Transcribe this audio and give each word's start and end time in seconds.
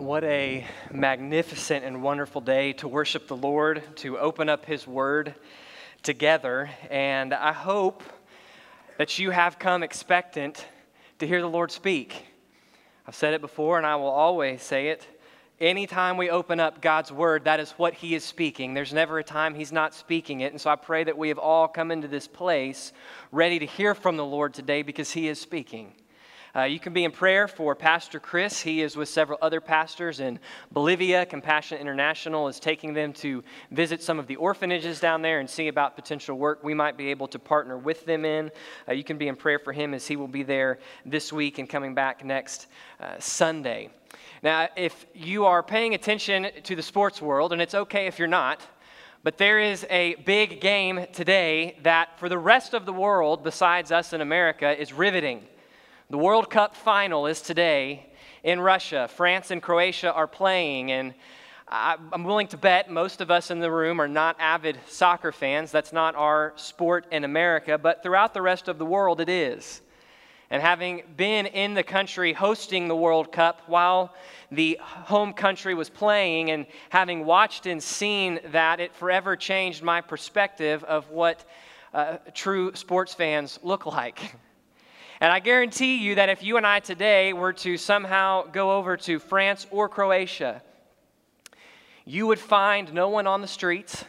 What 0.00 0.24
a 0.24 0.66
magnificent 0.90 1.84
and 1.84 2.02
wonderful 2.02 2.40
day 2.40 2.72
to 2.72 2.88
worship 2.88 3.28
the 3.28 3.36
Lord, 3.36 3.82
to 3.96 4.18
open 4.18 4.48
up 4.48 4.64
His 4.64 4.86
Word 4.86 5.34
together. 6.02 6.70
And 6.88 7.34
I 7.34 7.52
hope 7.52 8.02
that 8.96 9.18
you 9.18 9.30
have 9.30 9.58
come 9.58 9.82
expectant 9.82 10.66
to 11.18 11.26
hear 11.26 11.42
the 11.42 11.50
Lord 11.50 11.70
speak. 11.70 12.24
I've 13.06 13.14
said 13.14 13.34
it 13.34 13.42
before 13.42 13.76
and 13.76 13.86
I 13.86 13.96
will 13.96 14.06
always 14.06 14.62
say 14.62 14.88
it. 14.88 15.06
Anytime 15.60 16.16
we 16.16 16.30
open 16.30 16.60
up 16.60 16.80
God's 16.80 17.12
Word, 17.12 17.44
that 17.44 17.60
is 17.60 17.72
what 17.72 17.92
He 17.92 18.14
is 18.14 18.24
speaking. 18.24 18.72
There's 18.72 18.94
never 18.94 19.18
a 19.18 19.22
time 19.22 19.54
He's 19.54 19.70
not 19.70 19.92
speaking 19.92 20.40
it. 20.40 20.52
And 20.52 20.58
so 20.58 20.70
I 20.70 20.76
pray 20.76 21.04
that 21.04 21.18
we 21.18 21.28
have 21.28 21.38
all 21.38 21.68
come 21.68 21.90
into 21.90 22.08
this 22.08 22.26
place 22.26 22.94
ready 23.32 23.58
to 23.58 23.66
hear 23.66 23.94
from 23.94 24.16
the 24.16 24.24
Lord 24.24 24.54
today 24.54 24.80
because 24.80 25.10
He 25.10 25.28
is 25.28 25.38
speaking. 25.38 25.92
Uh, 26.54 26.62
you 26.62 26.80
can 26.80 26.92
be 26.92 27.04
in 27.04 27.12
prayer 27.12 27.46
for 27.46 27.76
Pastor 27.76 28.18
Chris. 28.18 28.60
He 28.60 28.82
is 28.82 28.96
with 28.96 29.08
several 29.08 29.38
other 29.40 29.60
pastors 29.60 30.18
in 30.18 30.40
Bolivia. 30.72 31.24
Compassion 31.24 31.78
International 31.78 32.48
is 32.48 32.58
taking 32.58 32.92
them 32.92 33.12
to 33.12 33.44
visit 33.70 34.02
some 34.02 34.18
of 34.18 34.26
the 34.26 34.34
orphanages 34.34 34.98
down 34.98 35.22
there 35.22 35.38
and 35.38 35.48
see 35.48 35.68
about 35.68 35.94
potential 35.94 36.36
work 36.36 36.64
we 36.64 36.74
might 36.74 36.96
be 36.96 37.08
able 37.08 37.28
to 37.28 37.38
partner 37.38 37.78
with 37.78 38.04
them 38.04 38.24
in. 38.24 38.50
Uh, 38.88 38.92
you 38.92 39.04
can 39.04 39.16
be 39.16 39.28
in 39.28 39.36
prayer 39.36 39.60
for 39.60 39.72
him 39.72 39.94
as 39.94 40.08
he 40.08 40.16
will 40.16 40.26
be 40.26 40.42
there 40.42 40.80
this 41.06 41.32
week 41.32 41.58
and 41.58 41.68
coming 41.68 41.94
back 41.94 42.24
next 42.24 42.66
uh, 42.98 43.14
Sunday. 43.20 43.90
Now, 44.42 44.68
if 44.76 45.06
you 45.14 45.44
are 45.44 45.62
paying 45.62 45.94
attention 45.94 46.48
to 46.64 46.74
the 46.74 46.82
sports 46.82 47.22
world, 47.22 47.52
and 47.52 47.62
it's 47.62 47.74
okay 47.74 48.08
if 48.08 48.18
you're 48.18 48.26
not, 48.26 48.60
but 49.22 49.38
there 49.38 49.60
is 49.60 49.86
a 49.90 50.14
big 50.24 50.60
game 50.60 51.06
today 51.12 51.76
that 51.82 52.18
for 52.18 52.28
the 52.28 52.38
rest 52.38 52.74
of 52.74 52.86
the 52.86 52.92
world, 52.92 53.44
besides 53.44 53.92
us 53.92 54.12
in 54.14 54.20
America, 54.20 54.80
is 54.80 54.92
riveting. 54.92 55.42
The 56.10 56.18
World 56.18 56.50
Cup 56.50 56.74
final 56.74 57.28
is 57.28 57.40
today 57.40 58.04
in 58.42 58.60
Russia. 58.60 59.08
France 59.14 59.52
and 59.52 59.62
Croatia 59.62 60.12
are 60.12 60.26
playing, 60.26 60.90
and 60.90 61.14
I'm 61.68 62.24
willing 62.24 62.48
to 62.48 62.56
bet 62.56 62.90
most 62.90 63.20
of 63.20 63.30
us 63.30 63.52
in 63.52 63.60
the 63.60 63.70
room 63.70 64.00
are 64.00 64.08
not 64.08 64.34
avid 64.40 64.80
soccer 64.88 65.30
fans. 65.30 65.70
That's 65.70 65.92
not 65.92 66.16
our 66.16 66.52
sport 66.56 67.06
in 67.12 67.22
America, 67.22 67.78
but 67.78 68.02
throughout 68.02 68.34
the 68.34 68.42
rest 68.42 68.66
of 68.66 68.76
the 68.76 68.84
world, 68.84 69.20
it 69.20 69.28
is. 69.28 69.82
And 70.50 70.60
having 70.60 71.04
been 71.16 71.46
in 71.46 71.74
the 71.74 71.84
country 71.84 72.32
hosting 72.32 72.88
the 72.88 72.96
World 72.96 73.30
Cup 73.30 73.62
while 73.68 74.12
the 74.50 74.80
home 74.82 75.32
country 75.32 75.74
was 75.74 75.90
playing, 75.90 76.50
and 76.50 76.66
having 76.88 77.24
watched 77.24 77.66
and 77.66 77.80
seen 77.80 78.40
that, 78.46 78.80
it 78.80 78.96
forever 78.96 79.36
changed 79.36 79.84
my 79.84 80.00
perspective 80.00 80.82
of 80.82 81.08
what 81.10 81.44
uh, 81.94 82.16
true 82.34 82.74
sports 82.74 83.14
fans 83.14 83.60
look 83.62 83.86
like. 83.86 84.34
And 85.20 85.30
I 85.30 85.38
guarantee 85.38 85.98
you 85.98 86.14
that 86.14 86.30
if 86.30 86.42
you 86.42 86.56
and 86.56 86.66
I 86.66 86.80
today 86.80 87.34
were 87.34 87.52
to 87.52 87.76
somehow 87.76 88.44
go 88.44 88.78
over 88.78 88.96
to 88.96 89.18
France 89.18 89.66
or 89.70 89.86
Croatia, 89.86 90.62
you 92.06 92.26
would 92.26 92.38
find 92.38 92.94
no 92.94 93.10
one 93.10 93.26
on 93.26 93.42
the 93.42 93.46
streets. 93.46 94.02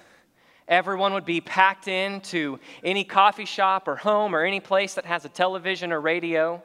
Everyone 0.70 1.14
would 1.14 1.26
be 1.26 1.42
packed 1.42 1.90
into 1.90 2.60
any 2.82 3.04
coffee 3.04 3.44
shop 3.44 3.90
or 3.90 3.98
home 3.98 4.34
or 4.34 4.46
any 4.46 4.62
place 4.62 4.94
that 4.94 5.06
has 5.06 5.26
a 5.26 5.30
television 5.30 5.92
or 5.92 6.00
radio. 6.00 6.64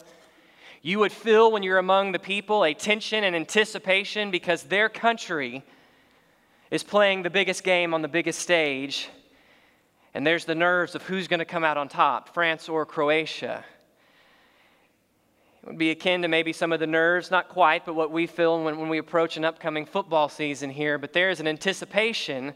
You 0.81 1.01
would 1.01 1.11
feel 1.11 1.51
when 1.51 1.65
you're 1.65 1.79
among 1.79 2.13
the 2.13 2.21
people 2.21 2.65
a 2.65 2.73
tension 2.73 3.25
and 3.25 3.35
anticipation 3.35 4.31
because 4.31 4.63
their 4.63 4.89
country 4.89 5.65
is 6.71 6.85
playing 6.85 7.25
the 7.25 7.31
biggest 7.31 7.65
game 7.65 7.93
on 7.93 8.01
the 8.01 8.09
biggest 8.09 8.39
stage. 8.39 9.09
And 10.15 10.25
there's 10.25 10.45
the 10.45 10.55
nerves 10.55 10.95
of 10.95 11.03
who's 11.03 11.27
going 11.27 11.41
to 11.41 11.45
come 11.45 11.65
out 11.65 11.77
on 11.77 11.89
top, 11.89 12.33
France 12.33 12.69
or 12.69 12.87
Croatia. 12.87 13.65
Would 15.67 15.79
be 15.79 15.91
akin 15.91 16.23
to 16.23 16.29
maybe 16.29 16.53
some 16.53 16.73
of 16.73 16.79
the 16.79 16.87
nerves, 16.87 17.33
not 17.33 17.49
quite, 17.49 17.85
but 17.85 17.95
what 17.95 18.13
we 18.13 18.29
feel 18.29 18.63
when, 18.63 18.79
when 18.79 18.89
we 18.89 18.99
approach 18.99 19.37
an 19.37 19.45
upcoming 19.45 19.85
football 19.85 20.29
season 20.29 20.71
here. 20.71 20.97
But 20.97 21.13
there 21.13 21.29
is 21.29 21.41
an 21.41 21.49
anticipation 21.49 22.55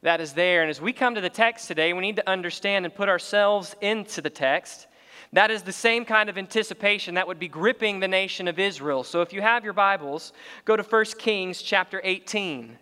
that 0.00 0.22
is 0.22 0.32
there. 0.32 0.62
And 0.62 0.70
as 0.70 0.80
we 0.80 0.94
come 0.94 1.14
to 1.16 1.20
the 1.20 1.28
text 1.28 1.68
today, 1.68 1.92
we 1.92 2.00
need 2.00 2.16
to 2.16 2.26
understand 2.26 2.86
and 2.86 2.94
put 2.94 3.10
ourselves 3.10 3.76
into 3.82 4.22
the 4.22 4.30
text. 4.30 4.86
That 5.34 5.50
is 5.50 5.62
the 5.62 5.72
same 5.72 6.06
kind 6.06 6.30
of 6.30 6.38
anticipation 6.38 7.14
that 7.16 7.26
would 7.26 7.38
be 7.38 7.46
gripping 7.46 8.00
the 8.00 8.08
nation 8.08 8.48
of 8.48 8.58
Israel. 8.58 9.04
So 9.04 9.20
if 9.20 9.34
you 9.34 9.42
have 9.42 9.62
your 9.62 9.74
Bibles, 9.74 10.32
go 10.64 10.76
to 10.76 10.82
1 10.82 11.04
Kings 11.18 11.60
chapter 11.60 12.00
18. 12.02 12.78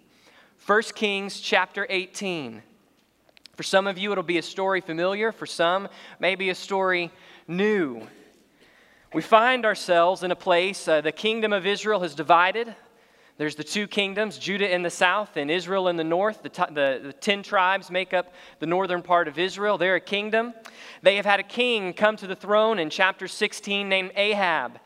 1 0.65 0.83
Kings 0.95 1.41
chapter 1.41 1.85
18. 1.91 2.63
For 3.57 3.65
some 3.65 3.89
of 3.89 3.99
you, 3.99 4.13
it'll 4.13 4.23
be 4.23 4.39
a 4.39 4.43
story 4.43 4.81
familiar. 4.81 5.33
For 5.33 5.47
some, 5.47 5.89
maybe 6.21 6.51
a 6.51 6.55
story 6.55 7.11
new. 7.49 8.07
We 9.15 9.23
find 9.23 9.65
ourselves 9.65 10.23
in 10.23 10.31
a 10.31 10.37
place, 10.37 10.87
uh, 10.87 11.01
the 11.01 11.13
kingdom 11.13 11.55
of 11.55 11.65
Israel 11.65 12.01
has 12.01 12.15
divided. 12.15 12.75
There's 13.39 13.55
the 13.55 13.65
two 13.65 13.87
kingdoms, 13.87 14.37
Judah 14.37 14.71
in 14.71 14.83
the 14.83 14.91
south 14.91 15.39
and 15.39 15.51
Israel 15.51 15.89
in 15.89 15.97
the 15.97 16.05
north. 16.05 16.43
The, 16.43 16.51
t- 16.51 16.63
the, 16.71 17.01
the, 17.05 17.13
ten 17.15 17.43
tribes 17.43 17.91
make 17.91 18.13
up 18.13 18.35
the 18.59 18.67
northern 18.67 19.01
part 19.01 19.27
of 19.27 19.39
Israel. 19.39 19.79
They're 19.79 19.95
a 19.95 20.01
kingdom. 20.01 20.53
They 21.03 21.17
have 21.17 21.25
had 21.25 21.41
a 21.41 21.45
king 21.45 21.95
come 21.95 22.17
to 22.17 22.27
the 22.27 22.37
throne 22.37 22.79
in 22.79 22.91
chapter 22.91 23.27
16 23.27 23.89
named 23.89 24.13
Ahab. 24.15 24.79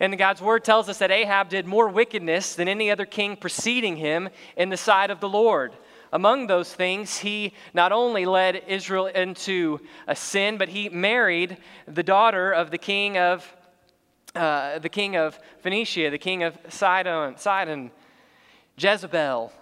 And 0.00 0.18
God's 0.18 0.42
word 0.42 0.64
tells 0.64 0.88
us 0.88 0.98
that 0.98 1.12
Ahab 1.12 1.48
did 1.48 1.64
more 1.64 1.88
wickedness 1.88 2.56
than 2.56 2.66
any 2.66 2.90
other 2.90 3.06
king 3.06 3.36
preceding 3.36 3.96
him 3.96 4.30
in 4.56 4.70
the 4.70 4.76
sight 4.76 5.10
of 5.10 5.20
the 5.20 5.28
Lord. 5.28 5.74
Among 6.12 6.48
those 6.48 6.74
things, 6.74 7.18
he 7.18 7.52
not 7.72 7.92
only 7.92 8.26
led 8.26 8.64
Israel 8.66 9.06
into 9.06 9.78
a 10.08 10.16
sin, 10.16 10.58
but 10.58 10.70
he 10.70 10.88
married 10.88 11.58
the 11.86 12.02
daughter 12.02 12.50
of 12.50 12.72
the 12.72 12.78
king 12.78 13.16
of 13.16 13.54
uh, 14.34 14.78
the 14.78 14.88
king 14.88 15.16
of 15.16 15.38
Phoenicia, 15.60 16.10
the 16.10 16.18
king 16.18 16.42
of 16.42 16.56
Sidon, 16.68 17.36
Sidon, 17.36 17.90
Jezebel. 18.76 19.52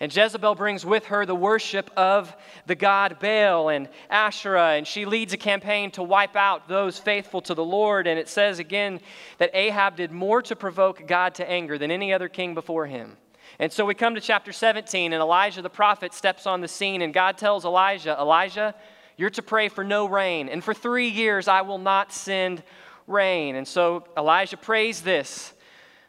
And 0.00 0.14
Jezebel 0.14 0.54
brings 0.54 0.86
with 0.86 1.06
her 1.06 1.26
the 1.26 1.34
worship 1.34 1.90
of 1.96 2.34
the 2.66 2.76
god 2.76 3.18
Baal 3.18 3.68
and 3.68 3.88
Asherah, 4.10 4.74
and 4.74 4.86
she 4.86 5.04
leads 5.04 5.32
a 5.32 5.36
campaign 5.36 5.90
to 5.92 6.04
wipe 6.04 6.36
out 6.36 6.68
those 6.68 6.98
faithful 6.98 7.40
to 7.42 7.54
the 7.54 7.64
Lord. 7.64 8.06
And 8.06 8.18
it 8.18 8.28
says 8.28 8.60
again 8.60 9.00
that 9.38 9.50
Ahab 9.54 9.96
did 9.96 10.12
more 10.12 10.40
to 10.42 10.54
provoke 10.54 11.06
God 11.08 11.34
to 11.36 11.50
anger 11.50 11.78
than 11.78 11.90
any 11.90 12.12
other 12.12 12.28
king 12.28 12.54
before 12.54 12.86
him. 12.86 13.16
And 13.58 13.72
so 13.72 13.84
we 13.84 13.94
come 13.94 14.14
to 14.14 14.20
chapter 14.20 14.52
17, 14.52 15.12
and 15.12 15.20
Elijah 15.20 15.62
the 15.62 15.70
prophet 15.70 16.14
steps 16.14 16.46
on 16.46 16.60
the 16.60 16.68
scene, 16.68 17.02
and 17.02 17.12
God 17.12 17.36
tells 17.36 17.64
Elijah, 17.64 18.16
Elijah, 18.20 18.74
you're 19.16 19.30
to 19.30 19.42
pray 19.42 19.68
for 19.68 19.82
no 19.82 20.06
rain, 20.06 20.48
and 20.48 20.62
for 20.62 20.72
three 20.72 21.08
years 21.08 21.48
I 21.48 21.62
will 21.62 21.78
not 21.78 22.12
send 22.12 22.62
rain. 23.08 23.56
And 23.56 23.66
so 23.66 24.04
Elijah 24.16 24.56
prays 24.56 25.02
this. 25.02 25.52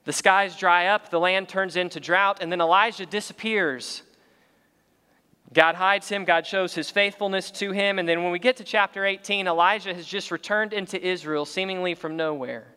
The 0.05 0.13
skies 0.13 0.55
dry 0.55 0.87
up, 0.87 1.09
the 1.09 1.19
land 1.19 1.49
turns 1.49 1.75
into 1.75 1.99
drought, 1.99 2.39
and 2.41 2.51
then 2.51 2.61
Elijah 2.61 3.05
disappears. 3.05 4.01
God 5.51 5.75
hides 5.75 6.07
him, 6.07 6.25
God 6.25 6.45
shows 6.45 6.73
his 6.73 6.89
faithfulness 6.89 7.51
to 7.51 7.71
him, 7.71 7.99
and 7.99 8.07
then 8.07 8.23
when 8.23 8.31
we 8.31 8.39
get 8.39 8.57
to 8.57 8.63
chapter 8.63 9.05
18, 9.05 9.47
Elijah 9.47 9.93
has 9.93 10.05
just 10.05 10.31
returned 10.31 10.73
into 10.73 11.03
Israel 11.03 11.45
seemingly 11.45 11.95
from 11.95 12.15
nowhere. 12.15 12.67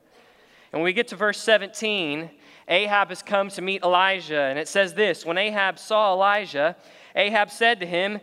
And 0.72 0.81
when 0.81 0.84
we 0.84 0.94
get 0.94 1.09
to 1.09 1.16
verse 1.16 1.39
17, 1.41 2.31
Ahab 2.69 3.10
has 3.10 3.22
come 3.22 3.50
to 3.50 3.62
meet 3.62 3.83
Elijah, 3.83 4.41
and 4.41 4.59
it 4.59 4.69
says 4.69 4.94
this 4.94 5.27
When 5.27 5.37
Ahab 5.37 5.78
saw 5.78 6.15
Elijah, 6.15 6.77
Ahab 7.15 7.50
said 7.50 7.81
to 7.81 7.87
him, 7.87 8.21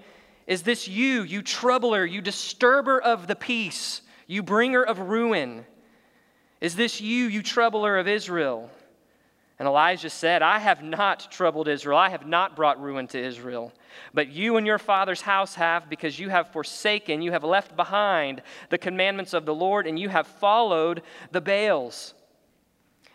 Is 0.48 0.64
this 0.64 0.88
you, 0.88 1.22
you 1.22 1.44
troubler, 1.44 2.04
you 2.06 2.22
disturber 2.22 3.00
of 3.00 3.28
the 3.28 3.36
peace, 3.36 4.02
you 4.26 4.42
bringer 4.42 4.82
of 4.82 5.00
ruin? 5.00 5.66
Is 6.62 6.76
this 6.76 7.00
you, 7.00 7.26
you 7.26 7.42
troubler 7.42 7.98
of 7.98 8.08
Israel? 8.08 8.70
And 9.60 9.68
Elijah 9.68 10.10
said, 10.10 10.42
I 10.42 10.60
have 10.60 10.82
not 10.82 11.30
troubled 11.32 11.68
Israel. 11.68 11.98
I 11.98 12.10
have 12.10 12.26
not 12.26 12.56
brought 12.56 12.82
ruin 12.82 13.08
to 13.08 13.22
Israel. 13.22 13.74
But 14.14 14.30
you 14.30 14.56
and 14.56 14.66
your 14.66 14.78
father's 14.78 15.22
house 15.22 15.56
have, 15.56 15.90
because 15.90 16.18
you 16.18 16.30
have 16.30 16.54
forsaken, 16.54 17.22
you 17.22 17.34
have 17.34 17.44
left 17.44 17.76
behind 17.76 18.42
the 18.70 18.78
commandments 18.78 19.34
of 19.34 19.46
the 19.46 19.54
Lord, 19.54 19.86
and 19.86 20.00
you 20.00 20.08
have 20.08 20.28
followed 20.28 21.02
the 21.32 21.42
Baals. 21.42 22.14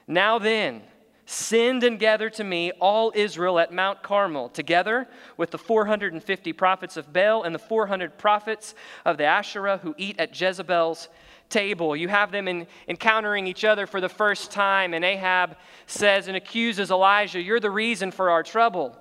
Now 0.06 0.38
then, 0.38 0.82
send 1.24 1.82
and 1.82 1.98
gather 1.98 2.28
to 2.28 2.44
me 2.44 2.72
all 2.72 3.10
Israel 3.14 3.58
at 3.58 3.72
Mount 3.72 4.02
Carmel, 4.02 4.50
together 4.50 5.08
with 5.38 5.50
the 5.50 5.56
450 5.58 6.52
prophets 6.52 6.98
of 6.98 7.10
Baal 7.10 7.44
and 7.44 7.54
the 7.54 7.58
400 7.58 8.18
prophets 8.18 8.74
of 9.06 9.16
the 9.16 9.24
Asherah 9.24 9.78
who 9.78 9.94
eat 9.96 10.18
at 10.18 10.38
Jezebel's 10.38 11.08
table. 11.48 11.94
You 11.94 12.08
have 12.08 12.32
them 12.32 12.48
in, 12.48 12.66
encountering 12.88 13.46
each 13.46 13.64
other 13.64 13.86
for 13.86 14.00
the 14.00 14.08
first 14.08 14.50
time, 14.50 14.94
and 14.94 15.04
Ahab 15.04 15.56
says 15.86 16.28
and 16.28 16.36
accuses 16.36 16.90
Elijah, 16.90 17.40
You're 17.40 17.60
the 17.60 17.70
reason 17.70 18.10
for 18.10 18.30
our 18.30 18.42
trouble. 18.42 18.96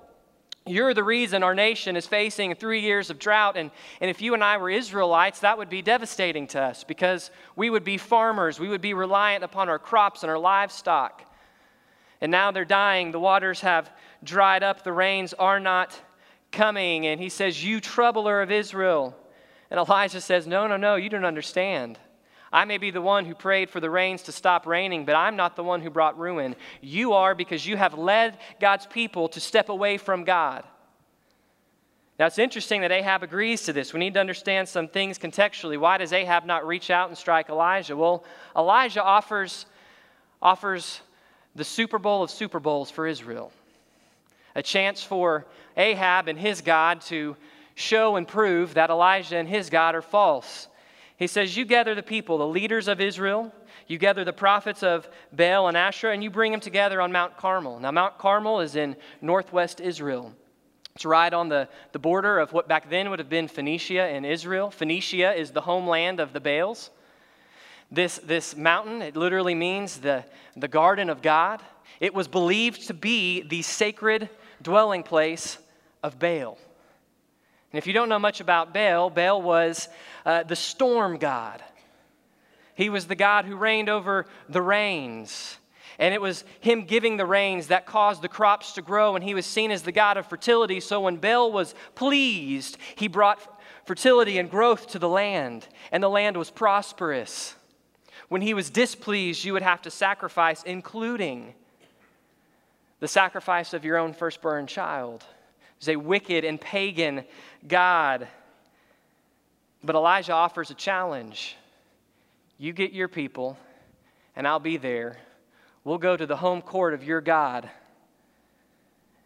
You're 0.66 0.94
the 0.94 1.04
reason 1.04 1.42
our 1.42 1.54
nation 1.54 1.94
is 1.94 2.06
facing 2.06 2.54
three 2.54 2.80
years 2.80 3.10
of 3.10 3.18
drought. 3.18 3.58
And, 3.58 3.70
and 4.00 4.10
if 4.10 4.22
you 4.22 4.32
and 4.32 4.42
I 4.42 4.56
were 4.56 4.70
Israelites, 4.70 5.40
that 5.40 5.58
would 5.58 5.68
be 5.68 5.82
devastating 5.82 6.46
to 6.48 6.60
us 6.60 6.84
because 6.84 7.30
we 7.54 7.68
would 7.68 7.84
be 7.84 7.98
farmers. 7.98 8.58
We 8.58 8.68
would 8.68 8.80
be 8.80 8.94
reliant 8.94 9.44
upon 9.44 9.68
our 9.68 9.78
crops 9.78 10.22
and 10.22 10.30
our 10.30 10.38
livestock. 10.38 11.22
And 12.22 12.32
now 12.32 12.50
they're 12.50 12.64
dying. 12.64 13.12
The 13.12 13.20
waters 13.20 13.60
have 13.60 13.90
dried 14.22 14.62
up. 14.62 14.84
The 14.84 14.92
rains 14.92 15.34
are 15.34 15.60
not 15.60 16.00
coming. 16.50 17.06
And 17.06 17.20
he 17.20 17.28
says, 17.28 17.62
You 17.62 17.78
troubler 17.78 18.40
of 18.40 18.50
Israel. 18.50 19.14
And 19.70 19.78
Elijah 19.78 20.22
says, 20.22 20.46
No, 20.46 20.66
no, 20.66 20.78
no, 20.78 20.96
you 20.96 21.10
don't 21.10 21.26
understand. 21.26 21.98
I 22.54 22.64
may 22.64 22.78
be 22.78 22.90
the 22.90 23.02
one 23.02 23.24
who 23.24 23.34
prayed 23.34 23.68
for 23.68 23.80
the 23.80 23.90
rains 23.90 24.22
to 24.22 24.32
stop 24.32 24.64
raining, 24.66 25.04
but 25.04 25.16
I'm 25.16 25.34
not 25.34 25.56
the 25.56 25.64
one 25.64 25.82
who 25.82 25.90
brought 25.90 26.18
ruin. 26.18 26.54
You 26.80 27.12
are 27.14 27.34
because 27.34 27.66
you 27.66 27.76
have 27.76 27.98
led 27.98 28.38
God's 28.60 28.86
people 28.86 29.28
to 29.30 29.40
step 29.40 29.68
away 29.68 29.98
from 29.98 30.22
God. 30.24 30.64
Now, 32.18 32.26
it's 32.26 32.38
interesting 32.38 32.82
that 32.82 32.92
Ahab 32.92 33.24
agrees 33.24 33.62
to 33.64 33.72
this. 33.72 33.92
We 33.92 33.98
need 33.98 34.14
to 34.14 34.20
understand 34.20 34.68
some 34.68 34.86
things 34.86 35.18
contextually. 35.18 35.76
Why 35.78 35.98
does 35.98 36.12
Ahab 36.12 36.46
not 36.46 36.64
reach 36.64 36.90
out 36.90 37.08
and 37.08 37.18
strike 37.18 37.48
Elijah? 37.48 37.96
Well, 37.96 38.24
Elijah 38.56 39.02
offers, 39.02 39.66
offers 40.40 41.00
the 41.56 41.64
Super 41.64 41.98
Bowl 41.98 42.22
of 42.22 42.30
Super 42.30 42.60
Bowls 42.60 42.88
for 42.88 43.06
Israel 43.06 43.52
a 44.54 44.62
chance 44.62 45.02
for 45.02 45.46
Ahab 45.76 46.28
and 46.28 46.38
his 46.38 46.60
God 46.60 47.00
to 47.02 47.36
show 47.74 48.16
and 48.16 48.26
prove 48.26 48.74
that 48.74 48.90
Elijah 48.90 49.36
and 49.36 49.48
his 49.48 49.68
God 49.70 49.94
are 49.94 50.02
false. 50.02 50.68
He 51.16 51.26
says, 51.26 51.56
You 51.56 51.64
gather 51.64 51.94
the 51.94 52.02
people, 52.02 52.38
the 52.38 52.46
leaders 52.46 52.88
of 52.88 53.00
Israel, 53.00 53.52
you 53.86 53.98
gather 53.98 54.24
the 54.24 54.32
prophets 54.32 54.82
of 54.82 55.08
Baal 55.32 55.68
and 55.68 55.76
Asherah, 55.76 56.12
and 56.12 56.22
you 56.24 56.30
bring 56.30 56.52
them 56.52 56.60
together 56.60 57.00
on 57.00 57.12
Mount 57.12 57.36
Carmel. 57.36 57.78
Now, 57.80 57.90
Mount 57.90 58.18
Carmel 58.18 58.60
is 58.60 58.76
in 58.76 58.96
northwest 59.20 59.80
Israel. 59.80 60.34
It's 60.94 61.04
right 61.04 61.32
on 61.32 61.48
the, 61.48 61.68
the 61.92 61.98
border 61.98 62.38
of 62.38 62.52
what 62.52 62.68
back 62.68 62.88
then 62.88 63.10
would 63.10 63.18
have 63.18 63.28
been 63.28 63.48
Phoenicia 63.48 64.02
and 64.02 64.24
Israel. 64.24 64.70
Phoenicia 64.70 65.34
is 65.34 65.50
the 65.50 65.60
homeland 65.60 66.20
of 66.20 66.32
the 66.32 66.40
Baals. 66.40 66.90
This, 67.90 68.18
this 68.18 68.56
mountain, 68.56 69.02
it 69.02 69.16
literally 69.16 69.54
means 69.54 69.98
the, 69.98 70.24
the 70.56 70.68
garden 70.68 71.10
of 71.10 71.20
God. 71.20 71.62
It 72.00 72.14
was 72.14 72.28
believed 72.28 72.86
to 72.86 72.94
be 72.94 73.42
the 73.42 73.62
sacred 73.62 74.30
dwelling 74.62 75.02
place 75.02 75.58
of 76.02 76.18
Baal. 76.18 76.58
And 77.74 77.78
if 77.80 77.88
you 77.88 77.92
don't 77.92 78.08
know 78.08 78.20
much 78.20 78.40
about 78.40 78.72
Baal, 78.72 79.10
Baal 79.10 79.42
was 79.42 79.88
uh, 80.24 80.44
the 80.44 80.54
storm 80.54 81.18
god. 81.18 81.60
He 82.76 82.88
was 82.88 83.08
the 83.08 83.16
God 83.16 83.46
who 83.46 83.56
reigned 83.56 83.88
over 83.88 84.26
the 84.48 84.62
rains. 84.62 85.58
And 85.98 86.14
it 86.14 86.20
was 86.20 86.44
him 86.60 86.84
giving 86.84 87.16
the 87.16 87.26
rains 87.26 87.66
that 87.66 87.84
caused 87.84 88.22
the 88.22 88.28
crops 88.28 88.74
to 88.74 88.82
grow, 88.82 89.16
and 89.16 89.24
he 89.24 89.34
was 89.34 89.44
seen 89.44 89.72
as 89.72 89.82
the 89.82 89.90
God 89.90 90.16
of 90.16 90.28
fertility. 90.28 90.78
So 90.78 91.00
when 91.00 91.16
Baal 91.16 91.50
was 91.50 91.74
pleased, 91.96 92.78
he 92.94 93.08
brought 93.08 93.40
fertility 93.84 94.38
and 94.38 94.48
growth 94.48 94.86
to 94.90 95.00
the 95.00 95.08
land, 95.08 95.66
and 95.90 96.00
the 96.00 96.08
land 96.08 96.36
was 96.36 96.52
prosperous. 96.52 97.56
When 98.28 98.40
he 98.40 98.54
was 98.54 98.70
displeased, 98.70 99.44
you 99.44 99.52
would 99.52 99.62
have 99.62 99.82
to 99.82 99.90
sacrifice, 99.90 100.62
including 100.62 101.54
the 103.00 103.08
sacrifice 103.08 103.74
of 103.74 103.84
your 103.84 103.96
own 103.96 104.12
firstborn 104.12 104.68
child. 104.68 105.24
Was 105.84 105.90
a 105.90 105.96
wicked 105.96 106.46
and 106.46 106.58
pagan 106.58 107.24
God. 107.68 108.26
But 109.82 109.94
Elijah 109.94 110.32
offers 110.32 110.70
a 110.70 110.74
challenge. 110.74 111.58
You 112.56 112.72
get 112.72 112.92
your 112.92 113.06
people, 113.06 113.58
and 114.34 114.48
I'll 114.48 114.58
be 114.58 114.78
there. 114.78 115.18
We'll 115.84 115.98
go 115.98 116.16
to 116.16 116.24
the 116.24 116.36
home 116.36 116.62
court 116.62 116.94
of 116.94 117.04
your 117.04 117.20
God. 117.20 117.68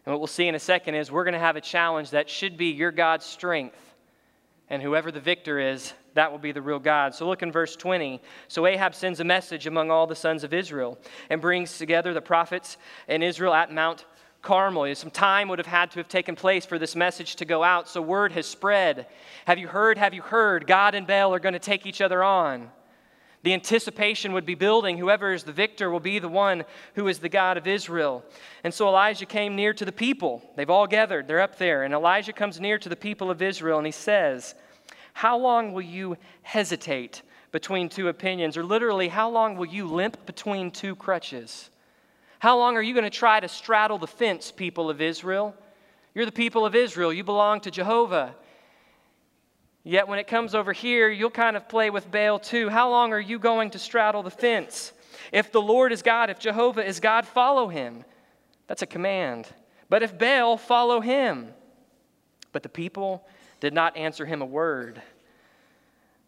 And 0.05 0.13
what 0.13 0.19
we'll 0.19 0.27
see 0.27 0.49
in 0.49 0.55
a 0.55 0.59
second 0.59 0.95
is 0.95 1.09
we're 1.09 1.23
going 1.23 1.31
to 1.31 1.39
have 1.39 1.55
a 1.55 1.61
challenge 1.61 2.09
that 2.09 2.29
should 2.29 2.57
be 2.57 2.71
your 2.71 2.91
God's 2.91 3.25
strength. 3.25 3.79
And 4.69 4.83
whoever 4.83 5.13
the 5.13 5.21
victor 5.21 5.59
is, 5.59 5.93
that 6.15 6.29
will 6.29 6.39
be 6.39 6.51
the 6.51 6.61
real 6.61 6.79
God. 6.79 7.15
So 7.15 7.25
look 7.25 7.41
in 7.41 7.53
verse 7.53 7.77
20. 7.77 8.21
So 8.49 8.65
Ahab 8.65 8.93
sends 8.95 9.21
a 9.21 9.23
message 9.23 9.65
among 9.65 9.91
all 9.91 10.07
the 10.07 10.13
sons 10.13 10.43
of 10.43 10.53
Israel 10.53 10.97
and 11.29 11.39
brings 11.39 11.77
together 11.77 12.13
the 12.13 12.19
prophets 12.19 12.75
in 13.07 13.23
Israel 13.23 13.53
at 13.53 13.73
Mount 13.73 14.03
Carmel. 14.41 14.93
Some 14.95 15.11
time 15.11 15.49
would 15.49 15.59
have 15.59 15.65
had 15.65 15.91
to 15.91 15.99
have 15.99 16.07
taken 16.07 16.35
place 16.35 16.65
for 16.65 16.79
this 16.79 16.95
message 16.95 17.35
to 17.37 17.45
go 17.45 17.63
out, 17.63 17.89
so 17.89 18.01
word 18.01 18.31
has 18.31 18.45
spread. 18.45 19.07
Have 19.45 19.59
you 19.59 19.67
heard? 19.67 19.97
Have 19.97 20.13
you 20.13 20.21
heard? 20.21 20.67
God 20.67 20.95
and 20.95 21.05
Baal 21.05 21.33
are 21.33 21.39
going 21.39 21.53
to 21.53 21.59
take 21.59 21.85
each 21.85 22.01
other 22.01 22.23
on. 22.23 22.69
The 23.41 23.53
anticipation 23.53 24.33
would 24.33 24.45
be 24.45 24.55
building. 24.55 24.97
Whoever 24.97 25.31
is 25.31 25.43
the 25.43 25.53
victor 25.53 25.89
will 25.89 26.01
be 26.01 26.19
the 26.19 26.27
one 26.27 26.65
who 26.95 27.07
is 27.07 27.19
the 27.19 27.29
God 27.29 27.57
of 27.57 27.67
Israel. 27.67 28.23
And 28.63 28.73
so 28.73 28.87
Elijah 28.87 29.25
came 29.25 29.55
near 29.55 29.73
to 29.73 29.85
the 29.85 29.91
people. 29.93 30.41
They've 30.55 30.69
all 30.69 30.87
gathered, 30.87 31.27
they're 31.27 31.39
up 31.39 31.57
there. 31.57 31.83
And 31.83 31.93
Elijah 31.93 32.33
comes 32.33 32.59
near 32.59 32.77
to 32.77 32.89
the 32.89 32.97
people 32.97 33.31
of 33.31 33.41
Israel 33.41 33.77
and 33.77 33.85
he 33.85 33.93
says, 33.93 34.55
How 35.13 35.37
long 35.37 35.71
will 35.71 35.83
you 35.83 36.17
hesitate 36.41 37.21
between 37.51 37.87
two 37.87 38.09
opinions? 38.09 38.57
Or 38.57 38.63
literally, 38.63 39.07
how 39.07 39.29
long 39.29 39.55
will 39.55 39.67
you 39.67 39.87
limp 39.87 40.25
between 40.25 40.69
two 40.69 40.95
crutches? 40.95 41.69
How 42.39 42.57
long 42.57 42.77
are 42.77 42.81
you 42.81 42.93
going 42.93 43.03
to 43.03 43.09
try 43.09 43.39
to 43.39 43.47
straddle 43.47 43.97
the 43.97 44.07
fence, 44.07 44.51
people 44.51 44.89
of 44.89 45.01
Israel? 45.01 45.53
You're 46.15 46.25
the 46.25 46.31
people 46.31 46.65
of 46.65 46.73
Israel. 46.73 47.13
You 47.13 47.23
belong 47.23 47.61
to 47.61 47.71
Jehovah. 47.71 48.33
Yet 49.83 50.07
when 50.07 50.19
it 50.19 50.27
comes 50.27 50.55
over 50.55 50.73
here, 50.73 51.09
you'll 51.09 51.29
kind 51.29 51.57
of 51.57 51.69
play 51.69 51.89
with 51.89 52.09
Baal 52.09 52.39
too. 52.39 52.69
How 52.69 52.89
long 52.89 53.13
are 53.13 53.19
you 53.19 53.39
going 53.39 53.71
to 53.71 53.79
straddle 53.79 54.23
the 54.23 54.31
fence? 54.31 54.93
If 55.31 55.51
the 55.51 55.61
Lord 55.61 55.91
is 55.91 56.01
God, 56.01 56.29
if 56.29 56.39
Jehovah 56.39 56.85
is 56.85 56.99
God, 56.99 57.25
follow 57.25 57.67
him. 57.67 58.05
That's 58.67 58.81
a 58.81 58.87
command. 58.87 59.47
But 59.89 60.03
if 60.03 60.17
Baal, 60.17 60.57
follow 60.57 61.01
him. 61.01 61.49
But 62.51 62.63
the 62.63 62.69
people 62.69 63.27
did 63.59 63.73
not 63.73 63.97
answer 63.97 64.25
him 64.25 64.41
a 64.41 64.45
word. 64.45 65.01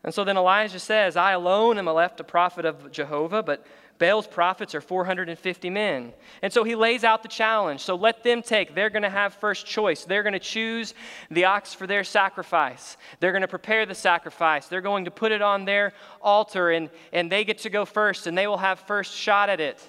And 0.04 0.14
so 0.14 0.24
then 0.24 0.38
Elijah 0.38 0.80
says, 0.80 1.16
I 1.16 1.32
alone 1.32 1.78
am 1.78 1.86
left 1.86 2.20
a 2.20 2.24
prophet 2.24 2.66
of 2.66 2.92
Jehovah, 2.92 3.44
but 3.44 3.66
Baal's 4.02 4.26
prophets 4.26 4.74
are 4.74 4.82
450 4.82 5.70
men. 5.70 6.12
And 6.42 6.52
so 6.52 6.64
he 6.64 6.74
lays 6.74 7.04
out 7.04 7.22
the 7.22 7.30
challenge. 7.30 7.82
So 7.82 7.94
let 7.94 8.24
them 8.24 8.42
take, 8.42 8.74
they're 8.74 8.90
going 8.90 9.04
to 9.04 9.12
have 9.12 9.36
first 9.36 9.68
choice. 9.68 10.06
They're 10.06 10.24
going 10.24 10.34
to 10.34 10.40
choose 10.40 10.96
the 11.30 11.46
ox 11.46 11.76
for 11.76 11.86
their 11.86 12.04
sacrifice. 12.04 12.98
They're 13.20 13.32
going 13.32 13.44
to 13.44 13.48
prepare 13.48 13.86
the 13.86 13.94
sacrifice. 13.94 14.66
They're 14.68 14.82
going 14.82 15.06
to 15.06 15.12
put 15.12 15.32
it 15.32 15.44
on 15.44 15.66
their 15.66 15.94
altar, 16.20 16.72
and, 16.72 16.90
and 17.14 17.32
they 17.32 17.44
get 17.44 17.60
to 17.60 17.70
go 17.70 17.86
first, 17.86 18.26
and 18.26 18.36
they 18.36 18.48
will 18.48 18.58
have 18.58 18.80
first 18.80 19.14
shot 19.14 19.50
at 19.50 19.60
it. 19.60 19.80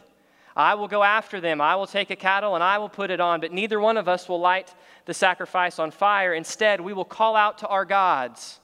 I 0.55 0.75
will 0.75 0.89
go 0.89 1.03
after 1.03 1.41
them. 1.41 1.63
I 1.63 1.77
will 1.77 1.87
take 1.87 2.11
a 2.11 2.17
cattle 2.17 2.55
and 2.55 2.63
I 2.63 2.77
will 2.77 2.91
put 2.91 3.11
it 3.11 3.19
on, 3.19 3.41
but 3.41 3.51
neither 3.51 3.81
one 3.81 3.97
of 3.97 4.07
us 4.07 4.29
will 4.29 4.41
light 4.41 4.75
the 5.07 5.15
sacrifice 5.15 5.79
on 5.79 5.91
fire. 5.91 6.35
Instead, 6.35 6.83
we 6.83 6.93
will 6.93 7.07
call 7.07 7.35
out 7.35 7.57
to 7.59 7.67
our 7.69 7.87
gods. 7.87 8.61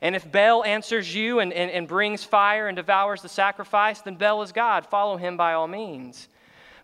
And 0.00 0.14
if 0.14 0.30
Baal 0.30 0.64
answers 0.64 1.12
you 1.12 1.40
and, 1.40 1.52
and, 1.52 1.70
and 1.70 1.88
brings 1.88 2.22
fire 2.22 2.68
and 2.68 2.76
devours 2.76 3.22
the 3.22 3.28
sacrifice, 3.28 4.00
then 4.00 4.14
Baal 4.14 4.42
is 4.42 4.52
God. 4.52 4.86
Follow 4.86 5.16
him 5.16 5.36
by 5.36 5.54
all 5.54 5.66
means. 5.66 6.28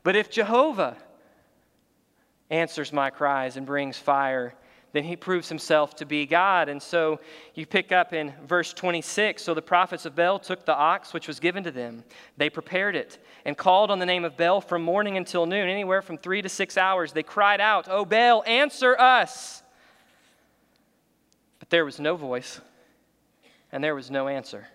But 0.03 0.17
if 0.17 0.31
Jehovah 0.31 0.97
answers 2.51 2.93
my 2.93 3.11
cries 3.11 3.57
and 3.57 3.67
brings 3.67 3.97
fire, 3.97 4.55
then 4.93 5.05
he 5.05 5.17
proves 5.17 5.49
himself 5.49 5.97
to 5.97 6.07
be 6.07 6.27
God. 6.27 6.69
And 6.69 6.81
so 6.81 7.21
you 7.55 7.67
pick 7.67 7.93
up 7.93 8.13
in 8.13 8.33
verse 8.47 8.73
26 8.73 9.43
So 9.43 9.55
the 9.55 9.63
prophets 9.63 10.07
of 10.07 10.17
Baal 10.17 10.39
took 10.39 10.65
the 10.65 10.75
ox 10.75 11.13
which 11.13 11.29
was 11.29 11.41
given 11.41 11.65
to 11.65 11.71
them. 11.71 12.05
They 12.37 12.51
prepared 12.51 12.97
it 12.97 13.19
and 13.45 13.57
called 13.57 13.91
on 13.91 13.99
the 13.99 14.07
name 14.07 14.25
of 14.25 14.37
Baal 14.37 14.61
from 14.61 14.83
morning 14.83 15.17
until 15.17 15.47
noon, 15.47 15.69
anywhere 15.69 16.03
from 16.03 16.19
three 16.19 16.43
to 16.43 16.49
six 16.49 16.77
hours. 16.77 17.13
They 17.13 17.23
cried 17.23 17.61
out, 17.61 17.89
O 17.89 18.05
Baal, 18.05 18.43
answer 18.47 18.99
us. 18.99 19.63
But 21.61 21.71
there 21.71 21.85
was 21.85 21.99
no 22.01 22.17
voice 22.17 22.61
and 23.75 23.83
there 23.83 23.97
was 23.97 24.09
no 24.09 24.29
answer. 24.29 24.69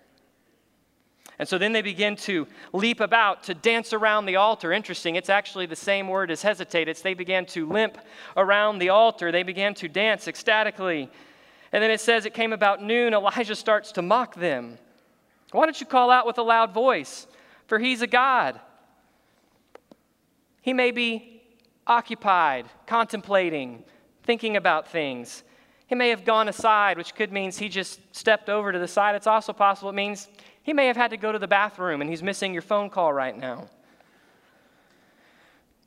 And 1.38 1.48
so 1.48 1.56
then 1.56 1.72
they 1.72 1.80
begin 1.80 2.16
to 2.16 2.46
leap 2.74 3.00
about, 3.00 3.44
to 3.44 3.54
dance 3.54 3.94
around 3.94 4.26
the 4.26 4.36
altar. 4.36 4.74
Interesting, 4.74 5.16
it's 5.16 5.30
actually 5.30 5.64
the 5.64 5.74
same 5.74 6.06
word 6.06 6.30
as 6.30 6.42
hesitate. 6.42 6.86
It's 6.86 7.00
they 7.00 7.14
began 7.14 7.46
to 7.46 7.66
limp 7.66 7.96
around 8.36 8.78
the 8.78 8.90
altar. 8.90 9.32
They 9.32 9.42
began 9.42 9.72
to 9.76 9.88
dance 9.88 10.28
ecstatically. 10.28 11.10
And 11.72 11.82
then 11.82 11.90
it 11.90 12.00
says 12.00 12.26
it 12.26 12.34
came 12.34 12.52
about 12.52 12.82
noon. 12.82 13.14
Elijah 13.14 13.56
starts 13.56 13.90
to 13.92 14.02
mock 14.02 14.34
them. 14.34 14.76
Why 15.50 15.64
don't 15.64 15.80
you 15.80 15.86
call 15.86 16.10
out 16.10 16.26
with 16.26 16.36
a 16.36 16.42
loud 16.42 16.74
voice? 16.74 17.26
For 17.68 17.78
he's 17.78 18.02
a 18.02 18.06
God. 18.06 18.60
He 20.60 20.74
may 20.74 20.90
be 20.90 21.42
occupied, 21.86 22.66
contemplating, 22.86 23.82
thinking 24.24 24.58
about 24.58 24.88
things. 24.88 25.42
He 25.90 25.96
may 25.96 26.10
have 26.10 26.24
gone 26.24 26.48
aside, 26.48 26.98
which 26.98 27.16
could 27.16 27.32
mean 27.32 27.50
he 27.50 27.68
just 27.68 27.98
stepped 28.14 28.48
over 28.48 28.70
to 28.70 28.78
the 28.78 28.86
side. 28.86 29.16
It's 29.16 29.26
also 29.26 29.52
possible 29.52 29.90
it 29.90 29.94
means 29.94 30.28
he 30.62 30.72
may 30.72 30.86
have 30.86 30.96
had 30.96 31.10
to 31.10 31.16
go 31.16 31.32
to 31.32 31.38
the 31.38 31.48
bathroom 31.48 32.00
and 32.00 32.08
he's 32.08 32.22
missing 32.22 32.52
your 32.52 32.62
phone 32.62 32.90
call 32.90 33.12
right 33.12 33.36
now. 33.36 33.68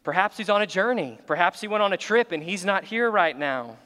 Perhaps 0.04 0.36
he's 0.36 0.50
on 0.50 0.62
a 0.62 0.68
journey. 0.68 1.20
Perhaps 1.26 1.62
he 1.62 1.70
went 1.70 1.84
on 1.84 1.94
a 1.94 1.98
trip 1.98 2.34
and 2.34 2.44
he's 2.44 2.66
not 2.66 2.84
here 2.84 3.10
right 3.10 3.38
now. 3.40 3.78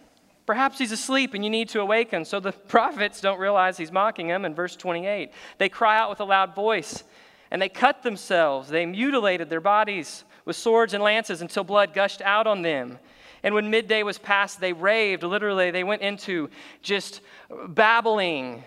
Perhaps 0.48 0.80
he's 0.80 0.92
asleep 0.92 1.36
and 1.36 1.44
you 1.44 1.52
need 1.52 1.70
to 1.70 1.82
awaken. 1.82 2.26
So 2.26 2.40
the 2.40 2.52
prophets 2.68 3.22
don't 3.22 3.40
realize 3.40 3.78
he's 3.78 3.92
mocking 3.92 4.28
them 4.28 4.44
in 4.44 4.56
verse 4.56 4.76
28. 4.76 5.30
They 5.60 5.70
cry 5.70 6.00
out 6.00 6.10
with 6.10 6.20
a 6.20 6.26
loud 6.26 6.56
voice 6.56 7.04
and 7.52 7.62
they 7.62 7.70
cut 7.70 8.02
themselves. 8.02 8.70
They 8.70 8.88
mutilated 8.88 9.52
their 9.52 9.62
bodies 9.62 10.24
with 10.46 10.56
swords 10.56 10.96
and 10.96 11.04
lances 11.04 11.44
until 11.44 11.64
blood 11.64 11.94
gushed 11.94 12.24
out 12.24 12.48
on 12.48 12.64
them. 12.64 12.98
And 13.44 13.54
when 13.54 13.70
midday 13.70 14.04
was 14.04 14.18
past, 14.18 14.60
they 14.60 14.74
raved. 14.74 15.24
Literally, 15.24 15.72
they 15.72 15.84
went 15.84 16.02
into 16.02 16.50
just 16.82 17.22
babbling 17.68 18.64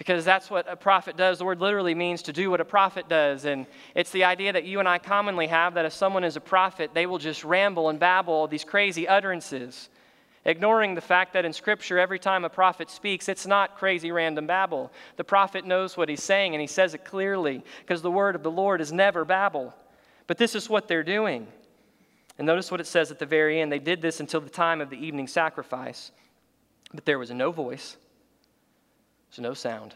because 0.00 0.24
that's 0.24 0.48
what 0.48 0.66
a 0.66 0.76
prophet 0.76 1.18
does. 1.18 1.36
The 1.36 1.44
word 1.44 1.60
literally 1.60 1.94
means 1.94 2.22
to 2.22 2.32
do 2.32 2.50
what 2.50 2.62
a 2.62 2.64
prophet 2.64 3.06
does. 3.06 3.44
And 3.44 3.66
it's 3.94 4.10
the 4.10 4.24
idea 4.24 4.50
that 4.50 4.64
you 4.64 4.78
and 4.78 4.88
I 4.88 4.96
commonly 4.96 5.46
have 5.48 5.74
that 5.74 5.84
if 5.84 5.92
someone 5.92 6.24
is 6.24 6.36
a 6.36 6.40
prophet, 6.40 6.92
they 6.94 7.04
will 7.04 7.18
just 7.18 7.44
ramble 7.44 7.90
and 7.90 8.00
babble 8.00 8.48
these 8.48 8.64
crazy 8.64 9.06
utterances. 9.06 9.90
ignoring 10.46 10.94
the 10.94 11.02
fact 11.02 11.34
that 11.34 11.44
in 11.44 11.52
Scripture, 11.52 11.98
every 11.98 12.18
time 12.18 12.46
a 12.46 12.48
prophet 12.48 12.88
speaks, 12.88 13.28
it's 13.28 13.46
not 13.46 13.76
crazy 13.76 14.10
random 14.10 14.46
babble. 14.46 14.90
The 15.18 15.24
prophet 15.24 15.66
knows 15.66 15.98
what 15.98 16.08
he's 16.08 16.22
saying 16.22 16.54
and 16.54 16.62
he 16.62 16.66
says 16.66 16.94
it 16.94 17.04
clearly 17.04 17.62
because 17.80 18.00
the 18.00 18.10
word 18.10 18.34
of 18.34 18.42
the 18.42 18.50
Lord 18.50 18.80
is 18.80 18.94
never 18.94 19.26
babble. 19.26 19.74
But 20.26 20.38
this 20.38 20.54
is 20.54 20.70
what 20.70 20.88
they're 20.88 21.02
doing. 21.02 21.46
And 22.40 22.46
notice 22.46 22.70
what 22.70 22.80
it 22.80 22.86
says 22.86 23.10
at 23.10 23.18
the 23.18 23.26
very 23.26 23.60
end. 23.60 23.70
They 23.70 23.78
did 23.78 24.00
this 24.00 24.18
until 24.18 24.40
the 24.40 24.48
time 24.48 24.80
of 24.80 24.88
the 24.88 24.96
evening 24.96 25.26
sacrifice, 25.26 26.10
but 26.94 27.04
there 27.04 27.18
was 27.18 27.30
no 27.30 27.52
voice, 27.52 27.98
there 28.00 29.26
was 29.28 29.38
no 29.40 29.52
sound. 29.52 29.94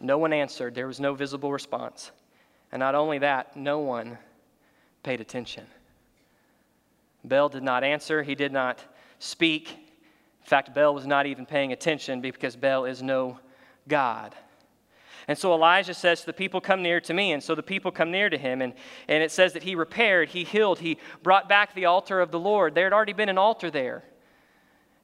No 0.00 0.18
one 0.18 0.32
answered, 0.32 0.74
there 0.74 0.88
was 0.88 0.98
no 0.98 1.14
visible 1.14 1.52
response. 1.52 2.10
And 2.72 2.80
not 2.80 2.96
only 2.96 3.18
that, 3.18 3.56
no 3.56 3.78
one 3.78 4.18
paid 5.04 5.20
attention. 5.20 5.68
Baal 7.22 7.48
did 7.48 7.62
not 7.62 7.84
answer, 7.84 8.24
he 8.24 8.34
did 8.34 8.50
not 8.50 8.80
speak. 9.20 9.70
In 9.70 10.46
fact, 10.48 10.74
Baal 10.74 10.96
was 10.96 11.06
not 11.06 11.26
even 11.26 11.46
paying 11.46 11.70
attention 11.70 12.20
because 12.20 12.56
Baal 12.56 12.86
is 12.86 13.04
no 13.04 13.38
God. 13.86 14.34
And 15.26 15.38
so 15.38 15.54
Elijah 15.54 15.94
says 15.94 16.20
to 16.20 16.26
the 16.26 16.32
people, 16.32 16.60
Come 16.60 16.82
near 16.82 17.00
to 17.00 17.14
me. 17.14 17.32
And 17.32 17.42
so 17.42 17.54
the 17.54 17.62
people 17.62 17.90
come 17.90 18.10
near 18.10 18.28
to 18.28 18.38
him. 18.38 18.60
And, 18.62 18.74
and 19.08 19.22
it 19.22 19.30
says 19.30 19.52
that 19.54 19.62
he 19.62 19.74
repaired, 19.74 20.28
he 20.28 20.44
healed, 20.44 20.78
he 20.78 20.98
brought 21.22 21.48
back 21.48 21.74
the 21.74 21.86
altar 21.86 22.20
of 22.20 22.30
the 22.30 22.38
Lord. 22.38 22.74
There 22.74 22.84
had 22.84 22.92
already 22.92 23.12
been 23.12 23.28
an 23.28 23.38
altar 23.38 23.70
there. 23.70 24.04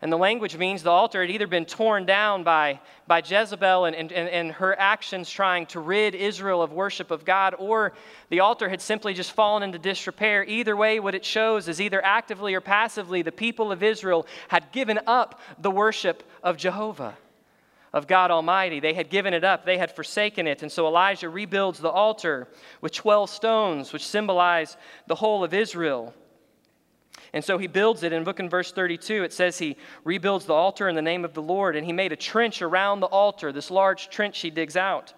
And 0.03 0.11
the 0.11 0.17
language 0.17 0.57
means 0.57 0.83
the 0.83 0.91
altar 0.91 1.21
had 1.21 1.31
either 1.31 1.47
been 1.47 1.67
torn 1.67 2.07
down 2.07 2.43
by, 2.43 2.81
by 3.07 3.19
Jezebel 3.19 3.85
and, 3.85 3.95
and, 3.95 4.11
and 4.11 4.53
her 4.53 4.79
actions 4.79 5.29
trying 5.29 5.67
to 5.67 5.81
rid 5.81 6.15
Israel 6.15 6.63
of 6.63 6.73
worship 6.73 7.11
of 7.11 7.27
God, 7.27 7.55
or 7.59 7.93
the 8.31 8.41
altar 8.41 8.71
had 8.71 8.81
simply 8.81 9.13
just 9.13 9.33
fallen 9.33 9.63
into 9.63 9.79
disrepair. 9.79 10.43
Either 10.45 10.75
way, 10.75 11.01
what 11.01 11.15
it 11.15 11.25
shows 11.25 11.69
is 11.69 11.83
either 11.83 12.03
actively 12.03 12.55
or 12.55 12.63
passively, 12.63 13.21
the 13.21 13.31
people 13.31 13.71
of 13.71 13.83
Israel 13.83 14.27
had 14.49 14.73
given 14.73 14.99
up 15.07 15.39
the 15.59 15.71
worship 15.71 16.23
of 16.43 16.57
Jehovah, 16.57 17.15
of 17.93 18.07
God 18.07 18.31
Almighty. 18.31 18.81
They 18.81 18.95
had 18.95 19.11
given 19.11 19.35
it 19.35 19.45
up, 19.45 19.65
they 19.65 19.79
had 19.79 19.95
forsaken 19.95 20.47
it. 20.47 20.63
And 20.63 20.71
so 20.71 20.87
Elijah 20.87 21.29
rebuilds 21.29 21.79
the 21.79 21.91
altar 21.91 22.49
with 22.81 22.93
12 22.93 23.31
stones, 23.31 23.93
which 23.93 24.07
symbolize 24.07 24.77
the 25.07 25.15
whole 25.17 25.43
of 25.43 25.55
Israel. 25.55 26.15
And 27.33 27.45
so 27.45 27.59
he 27.59 27.67
builds 27.67 28.03
it. 28.03 28.13
And 28.13 28.27
look 28.27 28.41
in 28.41 28.49
verse 28.49 28.73
32, 28.73 29.25
it 29.25 29.33
says 29.33 29.59
he 29.59 29.77
rebuilds 30.05 30.47
the 30.47 30.55
altar 30.55 30.89
in 30.89 30.97
the 30.97 31.03
name 31.03 31.25
of 31.25 31.35
the 31.35 31.43
Lord, 31.43 31.77
and 31.77 31.87
he 31.87 31.93
made 31.93 32.13
a 32.13 32.17
trench 32.17 32.63
around 32.63 33.01
the 33.01 33.07
altar, 33.07 33.53
this 33.53 33.71
large 33.71 34.09
trench 34.09 34.41
he 34.41 34.51
digs 34.51 34.77
out. 34.77 35.15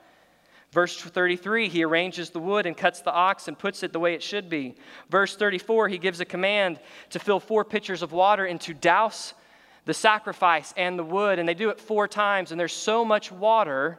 Verse 0.73 0.99
33, 0.99 1.69
he 1.69 1.85
arranges 1.85 2.31
the 2.31 2.39
wood 2.39 2.65
and 2.65 2.75
cuts 2.75 3.03
the 3.03 3.13
ox 3.13 3.47
and 3.47 3.59
puts 3.59 3.83
it 3.83 3.93
the 3.93 4.01
way 4.01 4.15
it 4.15 4.23
should 4.23 4.49
be. 4.49 4.75
Verse 5.11 5.37
34, 5.37 5.89
he 5.89 5.99
gives 5.99 6.21
a 6.21 6.25
command 6.25 6.81
to 7.11 7.19
fill 7.19 7.41
four 7.41 7.63
pitchers 7.63 8.01
of 8.01 8.13
water 8.13 8.47
and 8.47 8.59
to 8.63 8.73
douse 8.73 9.35
the 9.85 9.95
sacrifice 9.95 10.73
and 10.77 10.99
the 10.99 11.05
wood. 11.05 11.39
And 11.39 11.49
they 11.49 11.55
do 11.55 11.71
it 11.71 11.81
four 11.81 12.09
times, 12.09 12.51
and 12.51 12.61
there's 12.61 12.73
so 12.73 13.05
much 13.05 13.33
water 13.33 13.99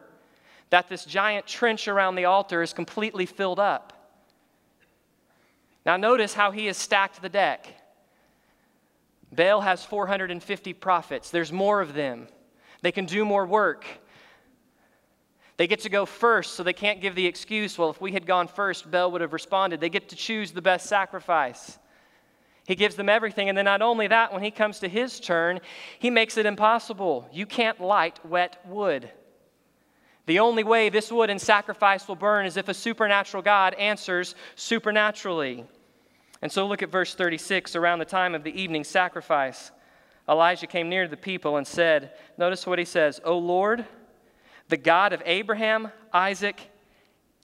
that 0.70 0.88
this 0.88 1.04
giant 1.04 1.46
trench 1.46 1.88
around 1.88 2.14
the 2.14 2.24
altar 2.24 2.62
is 2.62 2.72
completely 2.72 3.26
filled 3.26 3.60
up. 3.60 3.92
Now, 5.86 5.96
notice 5.96 6.34
how 6.34 6.50
he 6.50 6.66
has 6.66 6.76
stacked 6.76 7.20
the 7.20 7.28
deck. 7.28 7.66
Baal 9.30 9.60
has 9.60 9.84
450 9.84 10.72
prophets. 10.74 11.30
There's 11.30 11.52
more 11.52 11.80
of 11.80 11.94
them. 11.94 12.28
They 12.82 12.92
can 12.92 13.04
do 13.04 13.24
more 13.24 13.46
work. 13.46 13.84
They 15.56 15.66
get 15.66 15.80
to 15.80 15.88
go 15.88 16.06
first, 16.06 16.54
so 16.54 16.62
they 16.62 16.72
can't 16.72 17.00
give 17.00 17.14
the 17.14 17.26
excuse, 17.26 17.78
well, 17.78 17.90
if 17.90 18.00
we 18.00 18.12
had 18.12 18.26
gone 18.26 18.48
first, 18.48 18.90
Baal 18.90 19.12
would 19.12 19.20
have 19.20 19.32
responded. 19.32 19.80
They 19.80 19.88
get 19.88 20.08
to 20.08 20.16
choose 20.16 20.52
the 20.52 20.62
best 20.62 20.86
sacrifice. 20.86 21.78
He 22.66 22.74
gives 22.74 22.94
them 22.94 23.08
everything. 23.08 23.48
And 23.48 23.58
then, 23.58 23.66
not 23.66 23.82
only 23.82 24.06
that, 24.08 24.32
when 24.32 24.42
he 24.42 24.50
comes 24.50 24.78
to 24.80 24.88
his 24.88 25.20
turn, 25.20 25.60
he 25.98 26.10
makes 26.10 26.36
it 26.36 26.46
impossible. 26.46 27.28
You 27.32 27.46
can't 27.46 27.80
light 27.80 28.24
wet 28.24 28.58
wood. 28.66 29.10
The 30.26 30.38
only 30.38 30.64
way 30.64 30.88
this 30.88 31.12
wood 31.12 31.28
and 31.28 31.40
sacrifice 31.40 32.08
will 32.08 32.16
burn 32.16 32.46
is 32.46 32.56
if 32.56 32.68
a 32.68 32.74
supernatural 32.74 33.42
God 33.42 33.74
answers 33.74 34.34
supernaturally. 34.56 35.64
And 36.40 36.50
so 36.50 36.66
look 36.66 36.82
at 36.82 36.90
verse 36.90 37.14
36. 37.14 37.76
Around 37.76 37.98
the 37.98 38.06
time 38.06 38.34
of 38.34 38.44
the 38.44 38.58
evening 38.58 38.84
sacrifice, 38.84 39.70
Elijah 40.26 40.66
came 40.66 40.88
near 40.88 41.06
the 41.06 41.18
people 41.18 41.58
and 41.58 41.66
said, 41.66 42.12
Notice 42.38 42.66
what 42.66 42.78
he 42.78 42.86
says, 42.86 43.20
O 43.24 43.36
Lord, 43.36 43.84
the 44.70 44.78
God 44.78 45.12
of 45.12 45.22
Abraham, 45.26 45.92
Isaac, 46.14 46.70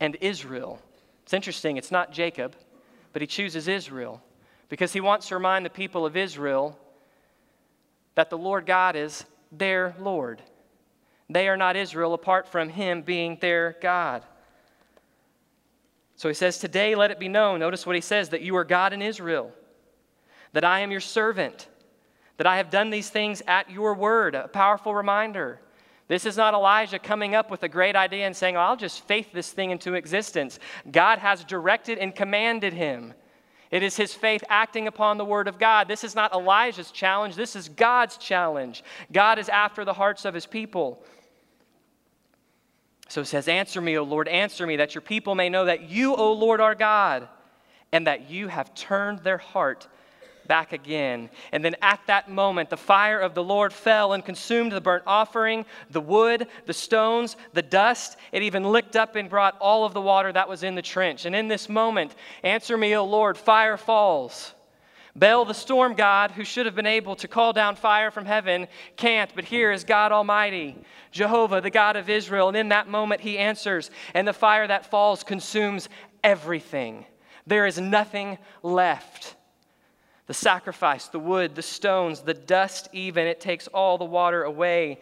and 0.00 0.16
Israel. 0.22 0.80
It's 1.24 1.34
interesting, 1.34 1.76
it's 1.76 1.90
not 1.90 2.10
Jacob, 2.10 2.56
but 3.12 3.20
he 3.20 3.26
chooses 3.26 3.68
Israel 3.68 4.22
because 4.70 4.94
he 4.94 5.00
wants 5.00 5.28
to 5.28 5.34
remind 5.34 5.66
the 5.66 5.70
people 5.70 6.06
of 6.06 6.16
Israel 6.16 6.78
that 8.14 8.30
the 8.30 8.38
Lord 8.38 8.64
God 8.64 8.96
is 8.96 9.24
their 9.52 9.94
Lord. 9.98 10.40
They 11.28 11.48
are 11.48 11.56
not 11.56 11.76
Israel 11.76 12.14
apart 12.14 12.48
from 12.48 12.70
him 12.70 13.02
being 13.02 13.36
their 13.40 13.76
God. 13.82 14.24
So 16.16 16.28
he 16.28 16.34
says, 16.34 16.58
Today 16.58 16.94
let 16.94 17.10
it 17.10 17.18
be 17.18 17.28
known, 17.28 17.60
notice 17.60 17.84
what 17.84 17.96
he 17.96 18.00
says, 18.00 18.30
that 18.30 18.42
you 18.42 18.56
are 18.56 18.64
God 18.64 18.92
in 18.92 19.02
Israel, 19.02 19.52
that 20.52 20.64
I 20.64 20.80
am 20.80 20.90
your 20.90 21.00
servant, 21.00 21.68
that 22.36 22.46
I 22.46 22.56
have 22.56 22.70
done 22.70 22.90
these 22.90 23.10
things 23.10 23.42
at 23.46 23.70
your 23.70 23.94
word. 23.94 24.34
A 24.34 24.48
powerful 24.48 24.94
reminder. 24.94 25.60
This 26.06 26.26
is 26.26 26.36
not 26.36 26.54
Elijah 26.54 26.98
coming 26.98 27.34
up 27.34 27.50
with 27.50 27.62
a 27.62 27.68
great 27.68 27.94
idea 27.94 28.26
and 28.26 28.36
saying, 28.36 28.56
oh, 28.56 28.60
I'll 28.60 28.76
just 28.76 29.06
faith 29.06 29.32
this 29.32 29.52
thing 29.52 29.70
into 29.70 29.94
existence. 29.94 30.58
God 30.90 31.20
has 31.20 31.44
directed 31.44 31.98
and 31.98 32.14
commanded 32.14 32.72
him. 32.72 33.14
It 33.70 33.82
is 33.82 33.96
his 33.96 34.12
faith 34.12 34.42
acting 34.48 34.88
upon 34.88 35.16
the 35.16 35.24
word 35.24 35.46
of 35.46 35.58
God. 35.58 35.86
This 35.86 36.02
is 36.02 36.14
not 36.14 36.32
Elijah's 36.32 36.90
challenge, 36.90 37.36
this 37.36 37.54
is 37.54 37.68
God's 37.68 38.16
challenge. 38.16 38.82
God 39.12 39.38
is 39.38 39.48
after 39.48 39.84
the 39.84 39.92
hearts 39.92 40.24
of 40.24 40.34
his 40.34 40.46
people. 40.46 41.02
So 43.08 43.22
it 43.22 43.26
says, 43.26 43.48
Answer 43.48 43.80
me, 43.80 43.96
O 43.98 44.04
Lord, 44.04 44.28
answer 44.28 44.66
me, 44.66 44.76
that 44.76 44.94
your 44.94 45.02
people 45.02 45.34
may 45.34 45.48
know 45.48 45.64
that 45.64 45.88
you, 45.88 46.14
O 46.14 46.32
Lord, 46.32 46.60
are 46.60 46.74
God, 46.74 47.28
and 47.92 48.06
that 48.06 48.30
you 48.30 48.48
have 48.48 48.74
turned 48.74 49.20
their 49.20 49.38
heart 49.38 49.88
back 50.50 50.72
again. 50.72 51.30
And 51.52 51.64
then 51.64 51.76
at 51.80 52.00
that 52.08 52.28
moment, 52.28 52.70
the 52.70 52.76
fire 52.76 53.20
of 53.20 53.34
the 53.34 53.44
Lord 53.44 53.72
fell 53.72 54.14
and 54.14 54.24
consumed 54.24 54.72
the 54.72 54.80
burnt 54.80 55.04
offering, 55.06 55.64
the 55.90 56.00
wood, 56.00 56.48
the 56.66 56.72
stones, 56.72 57.36
the 57.52 57.62
dust. 57.62 58.16
It 58.32 58.42
even 58.42 58.64
licked 58.64 58.96
up 58.96 59.14
and 59.14 59.30
brought 59.30 59.56
all 59.60 59.84
of 59.84 59.94
the 59.94 60.00
water 60.00 60.32
that 60.32 60.48
was 60.48 60.64
in 60.64 60.74
the 60.74 60.82
trench. 60.82 61.24
And 61.24 61.36
in 61.36 61.46
this 61.46 61.68
moment, 61.68 62.16
answer 62.42 62.76
me, 62.76 62.96
O 62.96 63.04
Lord, 63.04 63.38
fire 63.38 63.76
falls. 63.76 64.52
Baal, 65.14 65.44
the 65.44 65.54
storm 65.54 65.94
god, 65.94 66.32
who 66.32 66.44
should 66.44 66.66
have 66.66 66.74
been 66.74 66.84
able 66.84 67.14
to 67.14 67.28
call 67.28 67.52
down 67.52 67.76
fire 67.76 68.10
from 68.10 68.26
heaven, 68.26 68.66
can't, 68.96 69.32
but 69.36 69.44
here 69.44 69.70
is 69.70 69.84
God 69.84 70.10
Almighty, 70.10 70.76
Jehovah, 71.12 71.60
the 71.60 71.70
God 71.70 71.94
of 71.94 72.10
Israel. 72.10 72.48
And 72.48 72.56
in 72.56 72.70
that 72.70 72.88
moment, 72.88 73.20
he 73.20 73.38
answers, 73.38 73.92
and 74.14 74.26
the 74.26 74.32
fire 74.32 74.66
that 74.66 74.90
falls 74.90 75.22
consumes 75.22 75.88
everything. 76.24 77.06
There 77.46 77.66
is 77.66 77.78
nothing 77.80 78.38
left. 78.64 79.36
The 80.30 80.34
sacrifice, 80.34 81.08
the 81.08 81.18
wood, 81.18 81.56
the 81.56 81.60
stones, 81.60 82.20
the 82.20 82.34
dust, 82.34 82.88
even, 82.92 83.26
it 83.26 83.40
takes 83.40 83.66
all 83.66 83.98
the 83.98 84.04
water 84.04 84.44
away. 84.44 85.00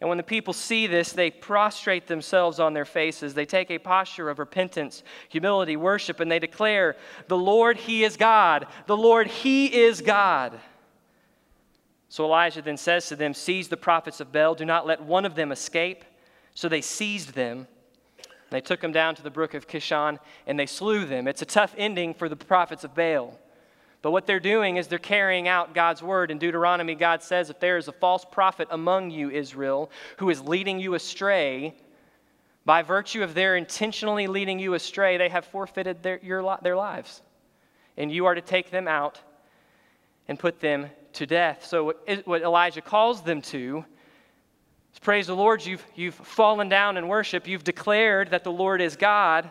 And 0.00 0.08
when 0.08 0.16
the 0.16 0.24
people 0.24 0.54
see 0.54 0.86
this, 0.86 1.12
they 1.12 1.30
prostrate 1.30 2.06
themselves 2.06 2.58
on 2.58 2.72
their 2.72 2.86
faces. 2.86 3.34
They 3.34 3.44
take 3.44 3.70
a 3.70 3.76
posture 3.76 4.30
of 4.30 4.38
repentance, 4.38 5.02
humility, 5.28 5.76
worship, 5.76 6.18
and 6.18 6.32
they 6.32 6.38
declare, 6.38 6.96
The 7.28 7.36
Lord, 7.36 7.76
He 7.76 8.04
is 8.04 8.16
God. 8.16 8.66
The 8.86 8.96
Lord, 8.96 9.26
He 9.26 9.66
is 9.66 10.00
God. 10.00 10.58
So 12.08 12.24
Elijah 12.24 12.62
then 12.62 12.78
says 12.78 13.06
to 13.08 13.16
them, 13.16 13.34
Seize 13.34 13.68
the 13.68 13.76
prophets 13.76 14.20
of 14.20 14.32
Baal, 14.32 14.54
do 14.54 14.64
not 14.64 14.86
let 14.86 15.02
one 15.02 15.26
of 15.26 15.34
them 15.34 15.52
escape. 15.52 16.06
So 16.54 16.70
they 16.70 16.80
seized 16.80 17.34
them. 17.34 17.66
They 18.48 18.62
took 18.62 18.80
them 18.80 18.92
down 18.92 19.14
to 19.16 19.22
the 19.22 19.28
brook 19.28 19.52
of 19.52 19.68
Kishon 19.68 20.18
and 20.46 20.58
they 20.58 20.64
slew 20.64 21.04
them. 21.04 21.28
It's 21.28 21.42
a 21.42 21.44
tough 21.44 21.74
ending 21.76 22.14
for 22.14 22.30
the 22.30 22.36
prophets 22.36 22.82
of 22.82 22.94
Baal. 22.94 23.38
But 24.04 24.10
what 24.10 24.26
they're 24.26 24.38
doing 24.38 24.76
is 24.76 24.86
they're 24.86 24.98
carrying 24.98 25.48
out 25.48 25.72
God's 25.72 26.02
word. 26.02 26.30
In 26.30 26.36
Deuteronomy, 26.36 26.94
God 26.94 27.22
says, 27.22 27.48
If 27.48 27.58
there 27.58 27.78
is 27.78 27.88
a 27.88 27.92
false 27.92 28.22
prophet 28.22 28.68
among 28.70 29.10
you, 29.10 29.30
Israel, 29.30 29.90
who 30.18 30.28
is 30.28 30.42
leading 30.42 30.78
you 30.78 30.92
astray, 30.92 31.74
by 32.66 32.82
virtue 32.82 33.22
of 33.22 33.32
their 33.32 33.56
intentionally 33.56 34.26
leading 34.26 34.58
you 34.58 34.74
astray, 34.74 35.16
they 35.16 35.30
have 35.30 35.46
forfeited 35.46 36.02
their, 36.02 36.20
your, 36.22 36.58
their 36.60 36.76
lives. 36.76 37.22
And 37.96 38.12
you 38.12 38.26
are 38.26 38.34
to 38.34 38.42
take 38.42 38.70
them 38.70 38.88
out 38.88 39.22
and 40.28 40.38
put 40.38 40.60
them 40.60 40.90
to 41.14 41.24
death. 41.24 41.64
So, 41.64 41.94
what, 42.26 42.42
Elijah 42.42 42.82
calls 42.82 43.22
them 43.22 43.40
to 43.40 43.86
is 44.92 44.98
praise 44.98 45.28
the 45.28 45.34
Lord, 45.34 45.64
you've, 45.64 45.86
you've 45.94 46.14
fallen 46.14 46.68
down 46.68 46.98
in 46.98 47.08
worship, 47.08 47.48
you've 47.48 47.64
declared 47.64 48.32
that 48.32 48.44
the 48.44 48.52
Lord 48.52 48.82
is 48.82 48.96
God. 48.96 49.50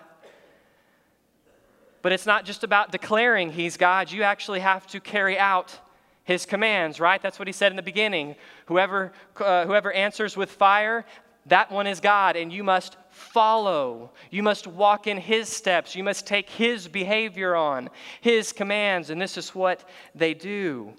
But 2.03 2.11
it's 2.11 2.27
not 2.27 2.45
just 2.45 2.63
about 2.63 2.91
declaring 2.91 3.49
He's 3.49 3.77
God, 3.77 4.11
you 4.11 4.21
actually 4.21 4.59
have 4.59 4.85
to 4.87 4.99
carry 4.99 5.39
out 5.39 5.79
His 6.25 6.45
commands, 6.45 6.99
right? 6.99 7.19
That's 7.19 7.39
what 7.39 7.47
He 7.47 7.53
said 7.53 7.71
in 7.71 7.77
the 7.77 7.81
beginning. 7.81 8.35
Whoever, 8.67 9.13
uh, 9.37 9.65
whoever 9.65 9.91
answers 9.91 10.37
with 10.37 10.51
fire, 10.51 11.05
that 11.47 11.71
one 11.71 11.87
is 11.87 11.99
God, 11.99 12.35
and 12.35 12.51
you 12.53 12.63
must 12.63 12.97
follow. 13.09 14.11
You 14.31 14.43
must 14.43 14.67
walk 14.67 15.07
in 15.07 15.17
His 15.17 15.47
steps. 15.47 15.95
You 15.95 16.03
must 16.03 16.27
take 16.27 16.49
His 16.49 16.89
behavior 16.89 17.55
on, 17.55 17.89
His 18.19 18.51
commands, 18.51 19.09
and 19.09 19.19
this 19.19 19.37
is 19.37 19.55
what 19.55 19.87
they 20.13 20.33
do. 20.33 20.93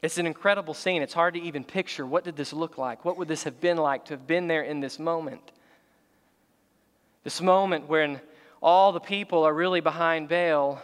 It's 0.00 0.18
an 0.18 0.26
incredible 0.26 0.74
scene. 0.74 1.02
It's 1.02 1.12
hard 1.12 1.34
to 1.34 1.40
even 1.40 1.64
picture 1.64 2.06
what 2.06 2.22
did 2.22 2.36
this 2.36 2.52
look 2.52 2.78
like? 2.78 3.04
What 3.04 3.16
would 3.18 3.26
this 3.26 3.42
have 3.42 3.60
been 3.60 3.78
like 3.78 4.04
to 4.06 4.14
have 4.14 4.28
been 4.28 4.46
there 4.46 4.62
in 4.62 4.78
this 4.78 5.00
moment? 5.00 5.50
This 7.24 7.40
moment 7.40 7.88
when 7.88 8.20
all 8.62 8.92
the 8.92 9.00
people 9.00 9.44
are 9.44 9.54
really 9.54 9.80
behind 9.80 10.28
Baal, 10.28 10.82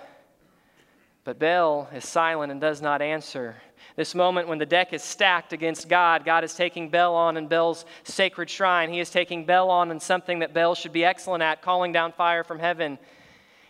but 1.24 1.38
Baal 1.38 1.88
is 1.94 2.06
silent 2.06 2.52
and 2.52 2.60
does 2.60 2.80
not 2.80 3.02
answer. 3.02 3.56
This 3.96 4.14
moment 4.14 4.48
when 4.48 4.58
the 4.58 4.66
deck 4.66 4.92
is 4.92 5.02
stacked 5.02 5.52
against 5.52 5.88
God, 5.88 6.24
God 6.24 6.42
is 6.42 6.54
taking 6.54 6.88
Baal 6.88 7.14
on 7.14 7.36
in 7.36 7.46
Baal's 7.46 7.84
sacred 8.02 8.50
shrine. 8.50 8.92
He 8.92 8.98
is 9.00 9.10
taking 9.10 9.44
Baal 9.44 9.70
on 9.70 9.90
in 9.90 10.00
something 10.00 10.40
that 10.40 10.52
Baal 10.52 10.74
should 10.74 10.92
be 10.92 11.04
excellent 11.04 11.42
at, 11.42 11.62
calling 11.62 11.92
down 11.92 12.12
fire 12.12 12.42
from 12.42 12.58
heaven. 12.58 12.98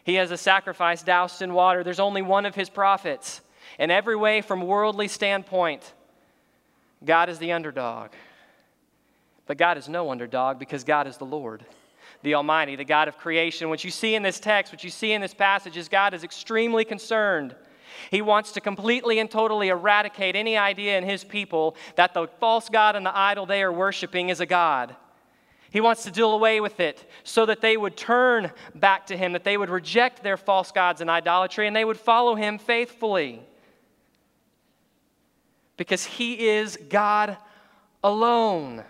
He 0.02 0.14
has 0.14 0.30
a 0.30 0.36
sacrifice 0.36 1.02
doused 1.02 1.42
in 1.42 1.52
water. 1.52 1.84
There's 1.84 2.00
only 2.00 2.22
one 2.22 2.46
of 2.46 2.54
his 2.54 2.70
prophets. 2.70 3.40
In 3.78 3.90
every 3.90 4.16
way, 4.16 4.40
from 4.40 4.62
worldly 4.62 5.08
standpoint, 5.08 5.92
God 7.04 7.28
is 7.28 7.38
the 7.38 7.52
underdog. 7.52 8.10
But 9.46 9.58
God 9.58 9.76
is 9.76 9.88
no 9.88 10.10
underdog 10.10 10.58
because 10.58 10.84
God 10.84 11.06
is 11.06 11.18
the 11.18 11.26
Lord, 11.26 11.64
the 12.24 12.34
Almighty, 12.34 12.74
the 12.74 12.84
God 12.84 13.06
of 13.06 13.16
creation. 13.16 13.68
What 13.68 13.84
you 13.84 13.90
see 13.90 14.14
in 14.14 14.22
this 14.22 14.40
text, 14.40 14.72
what 14.72 14.82
you 14.82 14.90
see 14.90 15.12
in 15.12 15.20
this 15.20 15.34
passage, 15.34 15.76
is 15.76 15.88
God 15.88 16.14
is 16.14 16.24
extremely 16.24 16.84
concerned. 16.84 17.54
He 18.10 18.22
wants 18.22 18.52
to 18.52 18.60
completely 18.60 19.20
and 19.20 19.30
totally 19.30 19.68
eradicate 19.68 20.34
any 20.34 20.56
idea 20.56 20.98
in 20.98 21.04
his 21.04 21.22
people 21.22 21.76
that 21.94 22.12
the 22.12 22.26
false 22.40 22.68
God 22.68 22.96
and 22.96 23.06
the 23.06 23.16
idol 23.16 23.46
they 23.46 23.62
are 23.62 23.72
worshiping 23.72 24.30
is 24.30 24.40
a 24.40 24.46
God. 24.46 24.96
He 25.70 25.80
wants 25.80 26.02
to 26.04 26.10
deal 26.10 26.32
away 26.32 26.60
with 26.60 26.80
it 26.80 27.08
so 27.22 27.46
that 27.46 27.60
they 27.60 27.76
would 27.76 27.96
turn 27.96 28.50
back 28.74 29.06
to 29.06 29.16
him, 29.16 29.32
that 29.32 29.44
they 29.44 29.56
would 29.56 29.70
reject 29.70 30.22
their 30.22 30.36
false 30.36 30.72
gods 30.72 31.00
and 31.00 31.10
idolatry, 31.10 31.66
and 31.66 31.76
they 31.76 31.84
would 31.84 31.98
follow 31.98 32.34
him 32.34 32.58
faithfully 32.58 33.42
because 35.76 36.04
He 36.04 36.48
is 36.48 36.78
God 36.88 37.36
alone. 38.02 38.84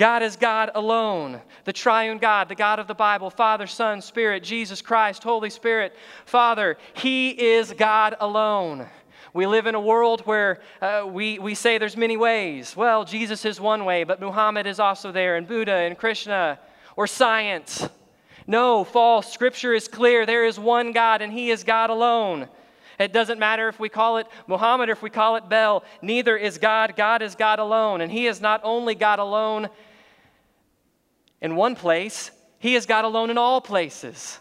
God 0.00 0.22
is 0.22 0.34
God 0.34 0.70
alone, 0.74 1.42
the 1.66 1.74
triune 1.74 2.16
God, 2.16 2.48
the 2.48 2.54
God 2.54 2.78
of 2.78 2.86
the 2.86 2.94
Bible, 2.94 3.28
Father, 3.28 3.66
Son, 3.66 4.00
Spirit, 4.00 4.42
Jesus 4.42 4.80
Christ, 4.80 5.22
Holy 5.22 5.50
Spirit. 5.50 5.94
Father, 6.24 6.78
He 6.94 7.28
is 7.28 7.74
God 7.76 8.16
alone. 8.18 8.88
We 9.34 9.46
live 9.46 9.66
in 9.66 9.74
a 9.74 9.80
world 9.80 10.22
where 10.22 10.60
uh, 10.80 11.06
we, 11.06 11.38
we 11.38 11.54
say 11.54 11.76
there's 11.76 11.98
many 11.98 12.16
ways. 12.16 12.74
Well, 12.74 13.04
Jesus 13.04 13.44
is 13.44 13.60
one 13.60 13.84
way, 13.84 14.04
but 14.04 14.22
Muhammad 14.22 14.66
is 14.66 14.80
also 14.80 15.12
there, 15.12 15.36
and 15.36 15.46
Buddha 15.46 15.74
and 15.74 15.98
Krishna, 15.98 16.58
or 16.96 17.06
science. 17.06 17.86
No, 18.46 18.84
false. 18.84 19.30
Scripture 19.30 19.74
is 19.74 19.86
clear. 19.86 20.24
There 20.24 20.46
is 20.46 20.58
one 20.58 20.92
God, 20.92 21.20
and 21.20 21.30
He 21.30 21.50
is 21.50 21.62
God 21.62 21.90
alone. 21.90 22.48
It 22.98 23.12
doesn't 23.12 23.38
matter 23.38 23.68
if 23.68 23.78
we 23.78 23.90
call 23.90 24.16
it 24.16 24.26
Muhammad 24.46 24.88
or 24.88 24.92
if 24.92 25.02
we 25.02 25.10
call 25.10 25.36
it 25.36 25.50
Baal. 25.50 25.84
Neither 26.00 26.38
is 26.38 26.56
God. 26.56 26.96
God 26.96 27.20
is 27.20 27.34
God 27.34 27.58
alone. 27.58 28.00
And 28.00 28.10
He 28.10 28.26
is 28.26 28.40
not 28.40 28.62
only 28.64 28.94
God 28.94 29.18
alone 29.18 29.68
in 31.40 31.56
one 31.56 31.74
place, 31.74 32.30
He 32.58 32.74
is 32.74 32.86
God 32.86 33.04
alone 33.04 33.30
in 33.30 33.38
all 33.38 33.60
places. 33.60 34.38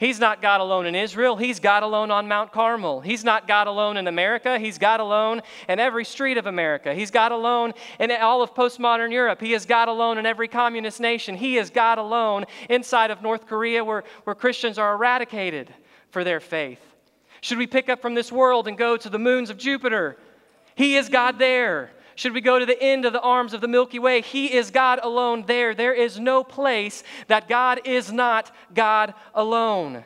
He's 0.00 0.18
not 0.18 0.40
God 0.40 0.62
alone 0.62 0.86
in 0.86 0.94
Israel. 0.94 1.36
He's 1.36 1.60
God 1.60 1.82
alone 1.82 2.10
on 2.10 2.26
Mount 2.26 2.52
Carmel. 2.52 3.02
He's 3.02 3.22
not 3.22 3.46
God 3.46 3.66
alone 3.66 3.98
in 3.98 4.06
America. 4.06 4.58
He's 4.58 4.78
God 4.78 4.98
alone 4.98 5.42
in 5.68 5.78
every 5.78 6.06
street 6.06 6.38
of 6.38 6.46
America. 6.46 6.94
He's 6.94 7.10
God 7.10 7.32
alone 7.32 7.74
in 7.98 8.10
all 8.10 8.40
of 8.40 8.54
postmodern 8.54 9.12
Europe. 9.12 9.42
He 9.42 9.52
is 9.52 9.66
God 9.66 9.88
alone 9.88 10.16
in 10.16 10.24
every 10.24 10.48
communist 10.48 11.00
nation. 11.00 11.34
He 11.34 11.58
is 11.58 11.68
God 11.68 11.98
alone 11.98 12.46
inside 12.70 13.10
of 13.10 13.20
North 13.20 13.46
Korea 13.46 13.84
where, 13.84 14.04
where 14.24 14.34
Christians 14.34 14.78
are 14.78 14.94
eradicated 14.94 15.70
for 16.12 16.24
their 16.24 16.40
faith. 16.40 16.80
Should 17.42 17.58
we 17.58 17.66
pick 17.66 17.90
up 17.90 18.00
from 18.00 18.14
this 18.14 18.32
world 18.32 18.68
and 18.68 18.78
go 18.78 18.96
to 18.96 19.10
the 19.10 19.18
moons 19.18 19.50
of 19.50 19.58
Jupiter? 19.58 20.16
He 20.76 20.96
is 20.96 21.10
God 21.10 21.38
there. 21.38 21.90
Should 22.20 22.34
we 22.34 22.42
go 22.42 22.58
to 22.58 22.66
the 22.66 22.78
end 22.82 23.06
of 23.06 23.14
the 23.14 23.20
arms 23.22 23.54
of 23.54 23.62
the 23.62 23.66
Milky 23.66 23.98
Way? 23.98 24.20
He 24.20 24.52
is 24.52 24.70
God 24.70 25.00
alone 25.02 25.44
there. 25.46 25.74
There 25.74 25.94
is 25.94 26.20
no 26.20 26.44
place 26.44 27.02
that 27.28 27.48
God 27.48 27.80
is 27.86 28.12
not 28.12 28.54
God 28.74 29.14
alone. 29.32 30.04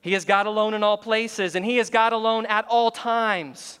He 0.00 0.16
is 0.16 0.24
God 0.24 0.46
alone 0.46 0.74
in 0.74 0.82
all 0.82 0.98
places, 0.98 1.54
and 1.54 1.64
He 1.64 1.78
is 1.78 1.88
God 1.88 2.12
alone 2.12 2.46
at 2.46 2.64
all 2.66 2.90
times. 2.90 3.78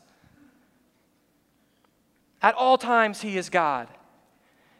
At 2.40 2.54
all 2.54 2.78
times, 2.78 3.20
He 3.20 3.36
is 3.36 3.50
God. 3.50 3.88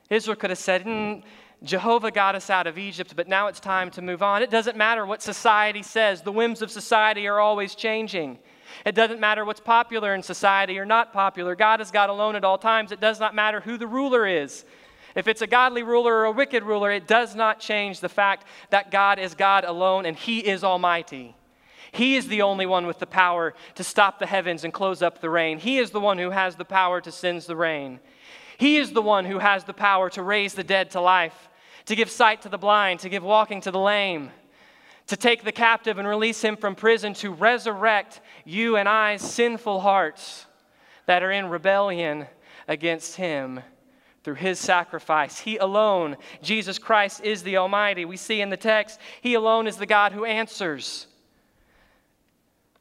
Israel 0.09 0.37
could 0.37 0.51
have 0.51 0.59
said, 0.61 0.85
mm, 0.85 1.25
Jehovah 1.65 2.13
got 2.13 2.37
us 2.37 2.51
out 2.51 2.69
of 2.69 2.79
Egypt, 2.79 3.15
but 3.17 3.27
now 3.27 3.49
it's 3.49 3.59
time 3.59 3.91
to 3.91 4.01
move 4.01 4.23
on. 4.23 4.45
It 4.45 4.51
doesn't 4.51 4.77
matter 4.77 5.05
what 5.05 5.23
society 5.23 5.83
says, 5.83 6.23
the 6.23 6.31
whims 6.31 6.63
of 6.63 6.71
society 6.71 7.27
are 7.27 7.41
always 7.41 7.75
changing. 7.75 8.39
It 8.85 8.95
doesn't 8.95 9.21
matter 9.21 9.45
what's 9.45 9.61
popular 9.61 10.15
in 10.15 10.23
society 10.23 10.79
or 10.79 10.85
not 10.85 11.13
popular. 11.13 11.55
God 11.55 11.81
is 11.81 11.91
God 11.91 12.11
alone 12.11 12.37
at 12.37 12.45
all 12.45 12.59
times. 12.59 12.93
It 12.93 13.01
does 13.01 13.21
not 13.21 13.35
matter 13.35 13.61
who 13.61 13.77
the 13.77 13.87
ruler 13.87 14.27
is. 14.27 14.65
If 15.15 15.27
it's 15.27 15.43
a 15.43 15.47
godly 15.47 15.83
ruler 15.83 16.15
or 16.15 16.25
a 16.27 16.33
wicked 16.33 16.63
ruler, 16.63 16.91
it 16.91 17.07
does 17.07 17.35
not 17.35 17.59
change 17.61 18.01
the 18.01 18.09
fact 18.09 18.47
that 18.71 18.91
God 18.91 19.19
is 19.19 19.35
God 19.35 19.65
alone 19.65 20.07
and 20.07 20.17
He 20.17 20.39
is 20.39 20.63
Almighty. 20.63 21.35
He 21.93 22.17
is 22.17 22.29
the 22.29 22.43
only 22.43 22.67
one 22.67 22.87
with 22.87 23.01
the 23.01 23.07
power 23.07 23.55
to 23.75 23.83
stop 23.83 24.19
the 24.19 24.27
heavens 24.27 24.63
and 24.63 24.73
close 24.73 25.03
up 25.03 25.21
the 25.21 25.31
rain. 25.31 25.59
He 25.59 25.79
is 25.79 25.91
the 25.91 26.01
one 26.01 26.19
who 26.19 26.31
has 26.31 26.55
the 26.55 26.65
power 26.65 27.01
to 27.01 27.11
send 27.11 27.43
the 27.43 27.57
rain. 27.57 27.99
He 28.59 28.77
is 28.77 28.93
the 28.93 29.03
one 29.03 29.25
who 29.25 29.39
has 29.41 29.65
the 29.65 29.75
power 29.75 30.09
to 30.11 30.23
raise 30.23 30.55
the 30.55 30.63
dead 30.63 30.91
to 30.93 31.01
life 31.01 31.49
to 31.87 31.97
give 31.97 32.11
sight 32.11 32.43
to 32.43 32.49
the 32.49 32.59
blind, 32.59 33.01
to 33.01 33.09
give 33.09 33.25
walking 33.25 33.61
to 33.63 33.71
the 33.71 33.79
lame, 33.79 34.31
to 35.11 35.17
take 35.17 35.43
the 35.43 35.51
captive 35.51 35.99
and 35.99 36.07
release 36.07 36.41
him 36.41 36.57
from 36.57 36.77
prison, 36.77 37.15
to 37.15 37.33
resurrect 37.33 38.21
you 38.45 38.77
and 38.77 38.89
I's 38.89 39.21
sinful 39.21 39.81
hearts 39.81 40.47
that 41.07 41.25
are 41.25 41.33
in 41.33 41.49
rebellion 41.49 42.29
against 42.69 43.17
him 43.17 43.59
through 44.23 44.37
his 44.37 44.61
sacrifice. 44.61 45.41
He 45.41 45.57
alone, 45.57 46.17
Jesus 46.43 46.79
Christ, 46.79 47.25
is 47.25 47.43
the 47.43 47.57
Almighty. 47.57 48.05
We 48.05 48.17
see 48.17 48.41
in 48.41 48.51
the 48.51 48.57
text, 48.57 49.01
he 49.21 49.35
alone 49.35 49.67
is 49.67 49.79
the 49.79 49.85
God 49.85 50.13
who 50.13 50.25
answers. 50.25 51.09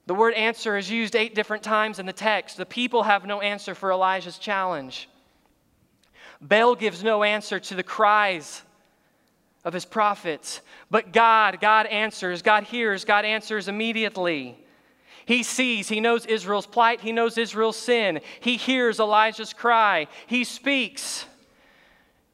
The 0.05 0.13
word 0.13 0.35
answer 0.35 0.77
is 0.77 0.91
used 0.91 1.15
eight 1.15 1.33
different 1.33 1.63
times 1.63 1.97
in 1.97 2.05
the 2.05 2.13
text. 2.13 2.57
The 2.57 2.65
people 2.67 3.01
have 3.01 3.25
no 3.25 3.41
answer 3.41 3.73
for 3.73 3.91
Elijah's 3.91 4.37
challenge. 4.37 5.09
Baal 6.39 6.75
gives 6.75 7.03
no 7.03 7.23
answer 7.23 7.59
to 7.59 7.73
the 7.73 7.81
cries 7.81 8.61
of 9.63 9.73
his 9.73 9.85
prophets. 9.85 10.61
But 10.89 11.11
God, 11.11 11.59
God 11.59 11.85
answers, 11.85 12.41
God 12.41 12.63
hears, 12.63 13.05
God 13.05 13.25
answers 13.25 13.67
immediately. 13.67 14.57
He 15.25 15.43
sees, 15.43 15.89
he 15.89 15.99
knows 15.99 16.25
Israel's 16.25 16.65
plight, 16.65 17.01
he 17.01 17.11
knows 17.11 17.37
Israel's 17.37 17.77
sin. 17.77 18.21
He 18.39 18.57
hears 18.57 18.99
Elijah's 18.99 19.53
cry, 19.53 20.07
he 20.27 20.43
speaks. 20.43 21.25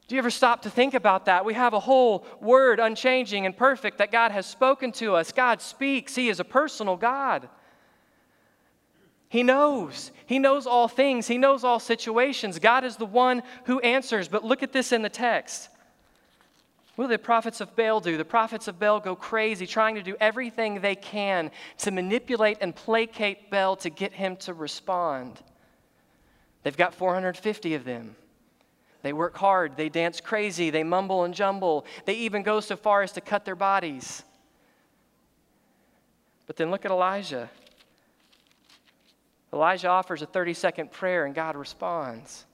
Do 0.08 0.14
you 0.14 0.20
ever 0.20 0.30
stop 0.30 0.62
to 0.62 0.70
think 0.70 0.94
about 0.94 1.24
that? 1.24 1.44
We 1.44 1.54
have 1.54 1.74
a 1.74 1.80
whole 1.80 2.24
word, 2.40 2.78
unchanging 2.78 3.44
and 3.44 3.56
perfect, 3.56 3.98
that 3.98 4.12
God 4.12 4.30
has 4.30 4.46
spoken 4.46 4.92
to 4.92 5.16
us. 5.16 5.32
God 5.32 5.60
speaks, 5.60 6.14
He 6.14 6.28
is 6.28 6.38
a 6.38 6.44
personal 6.44 6.96
God. 6.96 7.48
He 9.28 9.42
knows. 9.42 10.12
He 10.26 10.38
knows 10.38 10.66
all 10.66 10.86
things. 10.86 11.26
He 11.26 11.38
knows 11.38 11.64
all 11.64 11.80
situations. 11.80 12.60
God 12.60 12.84
is 12.84 12.96
the 12.96 13.04
one 13.04 13.42
who 13.64 13.80
answers. 13.80 14.28
But 14.28 14.44
look 14.44 14.62
at 14.62 14.72
this 14.72 14.92
in 14.92 15.02
the 15.02 15.08
text. 15.08 15.68
What 16.96 17.06
do 17.06 17.08
the 17.12 17.18
prophets 17.18 17.60
of 17.60 17.76
Baal 17.76 18.00
do? 18.00 18.16
The 18.16 18.24
prophets 18.24 18.68
of 18.68 18.78
Baal 18.78 19.00
go 19.00 19.14
crazy, 19.14 19.66
trying 19.66 19.94
to 19.96 20.02
do 20.02 20.16
everything 20.18 20.80
they 20.80 20.96
can 20.96 21.50
to 21.78 21.90
manipulate 21.90 22.58
and 22.62 22.74
placate 22.74 23.50
Baal 23.50 23.76
to 23.76 23.90
get 23.90 24.14
him 24.14 24.36
to 24.38 24.54
respond. 24.54 25.40
They've 26.62 26.76
got 26.76 26.94
450 26.94 27.74
of 27.74 27.84
them. 27.84 28.16
They 29.02 29.12
work 29.12 29.36
hard, 29.36 29.76
they 29.76 29.90
dance 29.90 30.20
crazy, 30.20 30.70
they 30.70 30.82
mumble 30.82 31.24
and 31.24 31.34
jumble. 31.34 31.84
They 32.06 32.14
even 32.14 32.42
go 32.42 32.60
so 32.60 32.76
far 32.76 33.02
as 33.02 33.12
to 33.12 33.20
cut 33.20 33.44
their 33.44 33.54
bodies. 33.54 34.24
But 36.46 36.56
then 36.56 36.70
look 36.70 36.84
at 36.84 36.90
Elijah. 36.90 37.50
Elijah 39.52 39.88
offers 39.88 40.22
a 40.22 40.26
30 40.26 40.54
second 40.54 40.90
prayer 40.90 41.26
and 41.26 41.34
God 41.34 41.56
responds. 41.56 42.46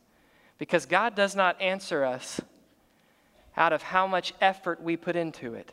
Because 0.58 0.84
God 0.84 1.14
does 1.14 1.34
not 1.34 1.60
answer 1.60 2.04
us 2.04 2.40
out 3.56 3.72
of 3.72 3.82
how 3.82 4.06
much 4.06 4.32
effort 4.40 4.82
we 4.82 4.96
put 4.96 5.16
into 5.16 5.54
it. 5.54 5.72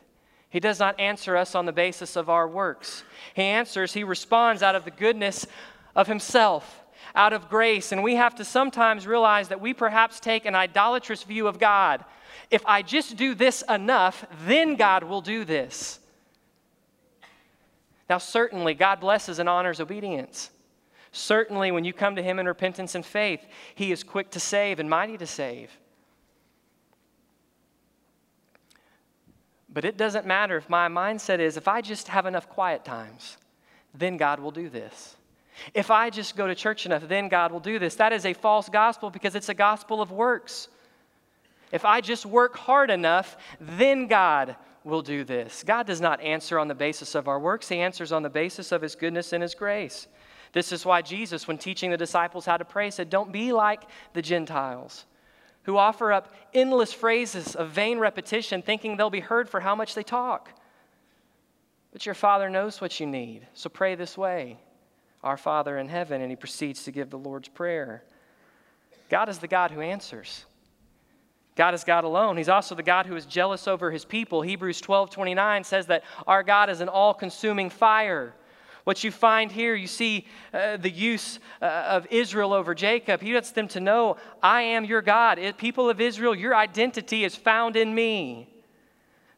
He 0.50 0.60
does 0.60 0.80
not 0.80 0.98
answer 0.98 1.36
us 1.36 1.54
on 1.54 1.66
the 1.66 1.72
basis 1.72 2.16
of 2.16 2.28
our 2.28 2.48
works. 2.48 3.04
He 3.34 3.42
answers, 3.42 3.92
he 3.92 4.04
responds 4.04 4.62
out 4.62 4.74
of 4.74 4.84
the 4.84 4.90
goodness 4.90 5.46
of 5.94 6.08
himself, 6.08 6.82
out 7.14 7.32
of 7.32 7.48
grace. 7.48 7.92
And 7.92 8.02
we 8.02 8.16
have 8.16 8.34
to 8.36 8.44
sometimes 8.44 9.06
realize 9.06 9.48
that 9.48 9.60
we 9.60 9.72
perhaps 9.72 10.18
take 10.18 10.44
an 10.44 10.56
idolatrous 10.56 11.22
view 11.22 11.46
of 11.46 11.60
God. 11.60 12.04
If 12.50 12.66
I 12.66 12.82
just 12.82 13.16
do 13.16 13.34
this 13.34 13.62
enough, 13.68 14.26
then 14.46 14.74
God 14.74 15.04
will 15.04 15.20
do 15.20 15.44
this. 15.44 16.00
Now, 18.08 18.18
certainly, 18.18 18.74
God 18.74 18.98
blesses 18.98 19.38
and 19.38 19.48
honors 19.48 19.78
obedience. 19.78 20.50
Certainly, 21.12 21.70
when 21.70 21.84
you 21.84 21.92
come 21.92 22.16
to 22.16 22.22
Him 22.22 22.40
in 22.40 22.46
repentance 22.46 22.96
and 22.96 23.06
faith, 23.06 23.40
He 23.76 23.92
is 23.92 24.02
quick 24.02 24.30
to 24.32 24.40
save 24.40 24.80
and 24.80 24.90
mighty 24.90 25.16
to 25.18 25.26
save. 25.26 25.70
But 29.72 29.84
it 29.84 29.96
doesn't 29.96 30.26
matter 30.26 30.56
if 30.56 30.68
my 30.68 30.88
mindset 30.88 31.38
is 31.38 31.56
if 31.56 31.68
I 31.68 31.80
just 31.80 32.08
have 32.08 32.26
enough 32.26 32.48
quiet 32.48 32.84
times, 32.84 33.36
then 33.94 34.16
God 34.16 34.40
will 34.40 34.50
do 34.50 34.68
this. 34.68 35.16
If 35.74 35.90
I 35.90 36.10
just 36.10 36.36
go 36.36 36.46
to 36.46 36.54
church 36.54 36.86
enough, 36.86 37.06
then 37.06 37.28
God 37.28 37.52
will 37.52 37.60
do 37.60 37.78
this. 37.78 37.94
That 37.96 38.12
is 38.12 38.24
a 38.24 38.32
false 38.32 38.68
gospel 38.68 39.10
because 39.10 39.34
it's 39.34 39.48
a 39.48 39.54
gospel 39.54 40.00
of 40.00 40.10
works. 40.10 40.68
If 41.70 41.84
I 41.84 42.00
just 42.00 42.26
work 42.26 42.56
hard 42.56 42.90
enough, 42.90 43.36
then 43.60 44.06
God 44.06 44.56
will 44.82 45.02
do 45.02 45.22
this. 45.22 45.62
God 45.64 45.86
does 45.86 46.00
not 46.00 46.20
answer 46.20 46.58
on 46.58 46.68
the 46.68 46.74
basis 46.74 47.14
of 47.14 47.28
our 47.28 47.38
works, 47.38 47.68
He 47.68 47.78
answers 47.78 48.12
on 48.12 48.22
the 48.22 48.30
basis 48.30 48.72
of 48.72 48.82
His 48.82 48.94
goodness 48.94 49.32
and 49.32 49.42
His 49.42 49.54
grace. 49.54 50.08
This 50.52 50.72
is 50.72 50.84
why 50.84 51.02
Jesus, 51.02 51.46
when 51.46 51.58
teaching 51.58 51.90
the 51.90 51.96
disciples 51.96 52.44
how 52.44 52.56
to 52.56 52.64
pray, 52.64 52.90
said, 52.90 53.08
Don't 53.08 53.30
be 53.30 53.52
like 53.52 53.82
the 54.14 54.22
Gentiles 54.22 55.04
who 55.70 55.76
offer 55.76 56.12
up 56.12 56.34
endless 56.52 56.92
phrases 56.92 57.54
of 57.54 57.70
vain 57.70 58.00
repetition, 58.00 58.60
thinking 58.60 58.96
they'll 58.96 59.08
be 59.08 59.20
heard 59.20 59.48
for 59.48 59.60
how 59.60 59.76
much 59.76 59.94
they 59.94 60.02
talk. 60.02 60.50
But 61.92 62.04
your 62.04 62.14
Father 62.16 62.50
knows 62.50 62.80
what 62.80 62.98
you 62.98 63.06
need, 63.06 63.46
so 63.54 63.68
pray 63.68 63.94
this 63.94 64.18
way 64.18 64.58
Our 65.22 65.36
Father 65.36 65.78
in 65.78 65.88
heaven, 65.88 66.22
and 66.22 66.30
he 66.30 66.34
proceeds 66.34 66.82
to 66.84 66.90
give 66.90 67.10
the 67.10 67.18
Lord's 67.18 67.48
Prayer. 67.48 68.02
God 69.08 69.28
is 69.28 69.38
the 69.38 69.46
God 69.46 69.70
who 69.70 69.80
answers. 69.80 70.44
God 71.54 71.74
is 71.74 71.84
God 71.84 72.02
alone. 72.02 72.36
He's 72.36 72.48
also 72.48 72.74
the 72.74 72.82
God 72.82 73.06
who 73.06 73.14
is 73.14 73.24
jealous 73.24 73.68
over 73.68 73.92
his 73.92 74.04
people. 74.04 74.42
Hebrews 74.42 74.80
12 74.80 75.10
29 75.10 75.62
says 75.62 75.86
that 75.86 76.02
our 76.26 76.42
God 76.42 76.68
is 76.68 76.80
an 76.80 76.88
all 76.88 77.14
consuming 77.14 77.70
fire. 77.70 78.34
What 78.90 79.04
you 79.04 79.12
find 79.12 79.52
here, 79.52 79.76
you 79.76 79.86
see 79.86 80.26
uh, 80.52 80.76
the 80.76 80.90
use 80.90 81.38
uh, 81.62 81.66
of 81.66 82.08
Israel 82.10 82.52
over 82.52 82.74
Jacob. 82.74 83.20
He 83.20 83.32
wants 83.32 83.52
them 83.52 83.68
to 83.68 83.78
know, 83.78 84.16
I 84.42 84.62
am 84.62 84.84
your 84.84 85.00
God. 85.00 85.38
People 85.58 85.88
of 85.88 86.00
Israel, 86.00 86.34
your 86.34 86.56
identity 86.56 87.22
is 87.22 87.36
found 87.36 87.76
in 87.76 87.94
me. 87.94 88.52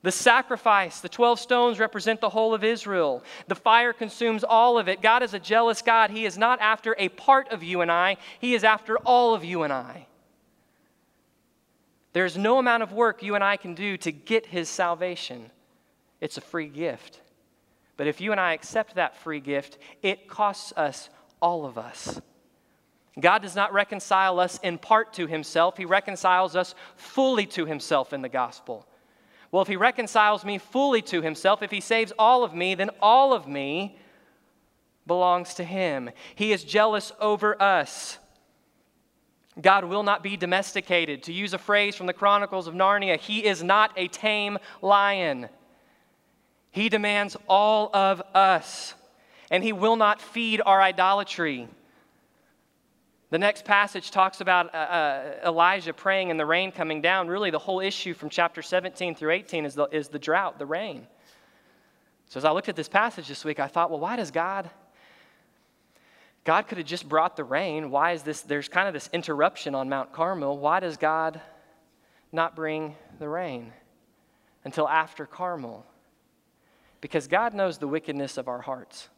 The 0.01 0.11
sacrifice, 0.11 1.01
the 1.01 1.11
12 1.11 1.39
stones 1.39 1.79
represent 1.79 2.23
the 2.23 2.31
whole 2.31 2.55
of 2.55 2.65
Israel. 2.65 3.23
The 3.47 3.55
fire 3.55 3.93
consumes 3.93 4.43
all 4.43 4.79
of 4.79 4.89
it. 4.89 5.03
God 5.03 5.23
is 5.23 5.35
a 5.35 5.39
jealous 5.39 5.83
God. 5.83 6.11
He 6.11 6.25
is 6.25 6.39
not 6.39 6.59
after 6.63 6.97
a 6.99 7.11
part 7.11 7.53
of 7.53 7.63
you 7.63 7.83
and 7.83 7.93
I, 7.93 8.17
He 8.39 8.55
is 8.55 8.65
after 8.65 8.97
all 9.01 9.35
of 9.35 9.45
you 9.45 9.65
and 9.65 9.73
I. 9.73 10.07
There's 12.15 12.39
no 12.39 12.57
amount 12.57 12.85
of 12.85 12.95
work 12.95 13.23
you 13.23 13.35
and 13.35 13.45
I 13.45 13.59
can 13.59 13.75
do 13.75 13.99
to 13.99 14.13
get 14.13 14.47
His 14.47 14.71
salvation, 14.71 15.51
it's 16.23 16.39
a 16.39 16.41
free 16.41 16.69
gift. 16.69 17.19
But 17.97 18.07
if 18.07 18.21
you 18.21 18.33
and 18.33 18.41
I 18.41 18.55
accept 18.55 18.95
that 18.95 19.17
free 19.17 19.41
gift, 19.41 19.79
it 20.03 20.29
costs 20.29 20.73
us 20.77 21.11
all 21.41 21.65
of 21.67 21.79
us. 21.79 22.21
God 23.21 23.43
does 23.43 23.55
not 23.55 23.73
reconcile 23.73 24.41
us 24.41 24.59
in 24.63 24.79
part 24.79 25.13
to 25.15 25.27
himself, 25.27 25.77
he 25.77 25.85
reconciles 25.85 26.57
us 26.57 26.75
fully 26.97 27.47
to 27.47 27.67
himself 27.67 28.13
in 28.13 28.23
the 28.23 28.29
gospel. 28.29 28.87
Well, 29.51 29.61
if 29.61 29.69
he 29.69 29.77
reconciles 29.77 30.47
me 30.47 30.57
fully 30.57 31.03
to 31.03 31.21
himself, 31.21 31.63
if 31.63 31.71
he 31.71 31.83
saves 31.83 32.13
all 32.19 32.43
of 32.43 32.55
me, 32.55 32.75
then 32.75 32.89
all 33.03 33.35
of 33.35 33.47
me 33.47 33.99
belongs 35.07 35.55
to 35.55 35.65
him. 35.65 36.09
He 36.35 36.53
is 36.53 36.65
jealous 36.65 37.13
over 37.21 37.61
us. 37.61 38.19
God 39.61 39.85
will 39.85 40.03
not 40.03 40.23
be 40.23 40.39
domesticated. 40.39 41.25
To 41.25 41.33
use 41.33 41.53
a 41.53 41.59
phrase 41.59 41.95
from 41.95 42.07
the 42.07 42.15
Chronicles 42.15 42.67
of 42.67 42.75
Narnia, 42.75 43.19
he 43.19 43.45
is 43.45 43.63
not 43.63 43.93
a 43.97 44.09
tame 44.09 44.57
lion. 44.81 45.51
He 46.73 46.89
demands 46.89 47.37
all 47.49 47.95
of 47.95 48.23
us, 48.35 48.95
and 49.51 49.63
He 49.63 49.73
will 49.73 49.97
not 49.97 50.21
feed 50.21 50.61
our 50.65 50.81
idolatry. 50.81 51.69
The 53.31 53.39
next 53.39 53.65
passage 53.65 54.11
talks 54.11 54.41
about 54.41 54.75
uh, 54.75 54.79
uh, 54.79 55.33
Elijah 55.47 55.93
praying 55.93 56.31
and 56.31 56.41
the 56.41 56.47
rain 56.47 56.73
coming 56.73 57.01
down. 57.01 57.29
Really, 57.29 57.51
the 57.51 57.59
whole 57.59 57.81
issue 57.81 58.15
from 58.15 58.31
chapter 58.31 58.63
17 58.63 59.15
through 59.15 59.31
18 59.31 59.65
is 59.65 59.75
the, 59.75 59.85
is 59.87 60.09
the 60.09 60.19
drought, 60.19 60.59
the 60.59 60.67
rain. 60.67 61.07
So, 62.29 62.39
as 62.39 62.45
I 62.45 62.53
looked 62.53 62.71
at 62.71 62.77
this 62.77 62.89
passage 62.89 63.29
this 63.29 63.45
week, 63.45 63.61
I 63.61 63.69
thought, 63.69 63.91
well, 63.91 64.01
why 64.01 64.17
does 64.17 64.31
God? 64.31 64.69
God 66.45 66.67
could 66.67 66.79
have 66.79 66.87
just 66.87 67.09
brought 67.09 67.37
the 67.37 67.45
rain. 67.45 67.91
Why 67.91 68.13
is 68.13 68.23
this? 68.23 68.41
There's 68.41 68.69
kind 68.69 68.89
of 68.89 68.95
this 68.95 69.11
interruption 69.13 69.75
on 69.75 69.89
Mount 69.91 70.13
Carmel. 70.13 70.59
Why 70.59 70.81
does 70.81 70.97
God 70.97 71.41
not 72.33 72.57
bring 72.57 72.97
the 73.19 73.29
rain 73.29 73.73
until 74.65 74.89
after 74.89 75.27
Carmel? 75.27 75.87
Because 77.03 77.27
God 77.27 77.53
knows 77.53 77.77
the 77.77 77.89
wickedness 77.89 78.39
of 78.39 78.49
our 78.49 78.63
hearts. 78.63 79.11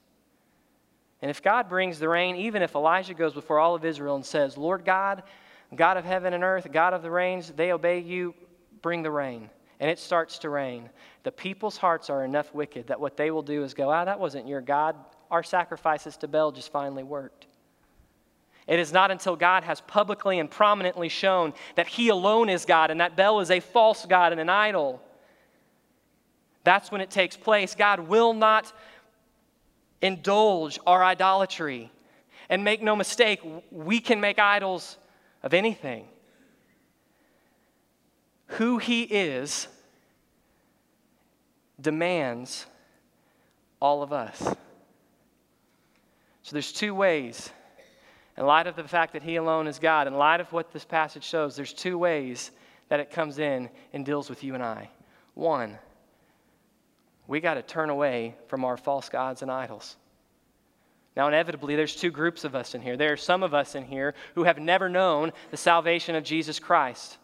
And 1.23 1.31
if 1.31 1.41
God 1.43 1.69
brings 1.69 2.01
the 2.01 2.09
rain, 2.09 2.35
even 2.35 2.63
if 2.63 2.75
Elijah 2.75 3.15
goes 3.15 3.35
before 3.35 3.61
all 3.61 3.77
of 3.77 3.85
Israel 3.85 4.17
and 4.17 4.27
says, 4.27 4.57
Lord 4.57 4.85
God, 4.85 5.23
God 5.77 5.97
of 5.97 6.05
heaven 6.05 6.35
and 6.35 6.43
earth, 6.43 6.67
God 6.73 6.95
of 6.95 7.03
the 7.03 7.11
rains, 7.11 7.53
they 7.55 7.73
obey 7.73 8.01
you, 8.01 8.35
bring 8.83 9.03
the 9.03 9.11
rain. 9.11 9.49
And 9.81 9.91
it 9.91 9.99
starts 9.99 10.39
to 10.41 10.51
rain. 10.51 10.89
The 11.25 11.33
people's 11.33 11.77
hearts 11.77 12.11
are 12.11 12.25
enough 12.25 12.55
wicked 12.55 12.87
that 12.87 13.01
what 13.01 13.17
they 13.17 13.31
will 13.31 13.43
do 13.43 13.63
is 13.63 13.75
go, 13.75 13.91
ah, 13.91 14.05
that 14.05 14.19
wasn't 14.19 14.49
your 14.49 14.61
God. 14.61 14.97
Our 15.31 15.43
sacrifices 15.43 16.17
to 16.19 16.29
Baal 16.29 16.53
just 16.53 16.73
finally 16.73 17.03
worked. 17.03 17.47
It 18.67 18.79
is 18.79 18.93
not 18.93 19.11
until 19.11 19.37
God 19.37 19.63
has 19.65 19.83
publicly 19.83 20.39
and 20.39 20.51
prominently 20.51 21.11
shown 21.11 21.53
that 21.75 21.87
He 21.87 22.09
alone 22.09 22.49
is 22.49 22.65
God 22.65 22.91
and 22.91 23.01
that 23.01 23.15
Baal 23.15 23.41
is 23.41 23.51
a 23.51 23.61
false 23.61 24.07
God 24.07 24.33
and 24.33 24.41
an 24.41 24.49
idol 24.49 25.03
that's 26.65 26.91
when 26.91 27.01
it 27.01 27.11
takes 27.11 27.37
place. 27.37 27.75
God 27.75 28.01
will 28.01 28.33
not 28.33 28.73
indulge 30.03 30.79
our 30.87 31.05
idolatry. 31.05 31.91
And 32.49 32.65
make 32.65 32.83
no 32.83 32.95
mistake, 32.95 33.41
we 33.71 34.01
can 34.01 34.21
make 34.21 34.39
idols 34.39 34.99
of 35.43 35.55
anything. 35.55 36.07
Who 38.47 38.79
He 38.79 39.03
is 39.03 39.67
demands 41.81 42.67
all 43.81 44.03
of 44.03 44.13
us. 44.13 44.43
So 46.43 46.53
there's 46.53 46.73
two 46.73 46.95
ways. 46.95 47.51
In 48.37 48.45
light 48.45 48.67
of 48.67 48.77
the 48.77 48.85
fact 48.85 49.15
that 49.15 49.23
He 49.23 49.37
alone 49.37 49.67
is 49.67 49.79
God, 49.79 50.07
in 50.07 50.15
light 50.15 50.41
of 50.41 50.53
what 50.53 50.73
this 50.73 50.85
passage 50.85 51.25
shows, 51.25 51.57
there's 51.57 51.73
two 51.73 51.97
ways 51.97 52.51
that 52.89 53.01
it 53.01 53.11
comes 53.11 53.39
in 53.39 53.71
and 53.93 54.05
deals 54.05 54.29
with 54.29 54.45
you 54.45 54.55
and 54.55 54.63
I. 54.63 54.91
One, 55.33 55.79
we 57.27 57.41
got 57.41 57.55
to 57.55 57.63
turn 57.63 57.91
away 57.91 58.35
from 58.49 58.65
our 58.65 58.77
false 58.77 59.09
gods 59.09 59.43
and 59.43 59.51
idols. 59.51 59.97
Now, 61.17 61.29
inevitably, 61.29 61.77
there's 61.77 61.95
two 61.95 62.11
groups 62.11 62.45
of 62.45 62.55
us 62.55 62.75
in 62.75 62.83
here. 62.83 62.97
There 62.97 63.13
are 63.13 63.17
some 63.17 63.43
of 63.43 63.55
us 63.55 63.75
in 63.75 63.85
here 63.85 64.15
who 64.35 64.45
have 64.45 64.59
never 64.59 64.89
known 64.89 65.33
the 65.51 65.57
salvation 65.57 66.17
of 66.17 66.25
Jesus 66.25 66.59
Christ. 66.59 67.19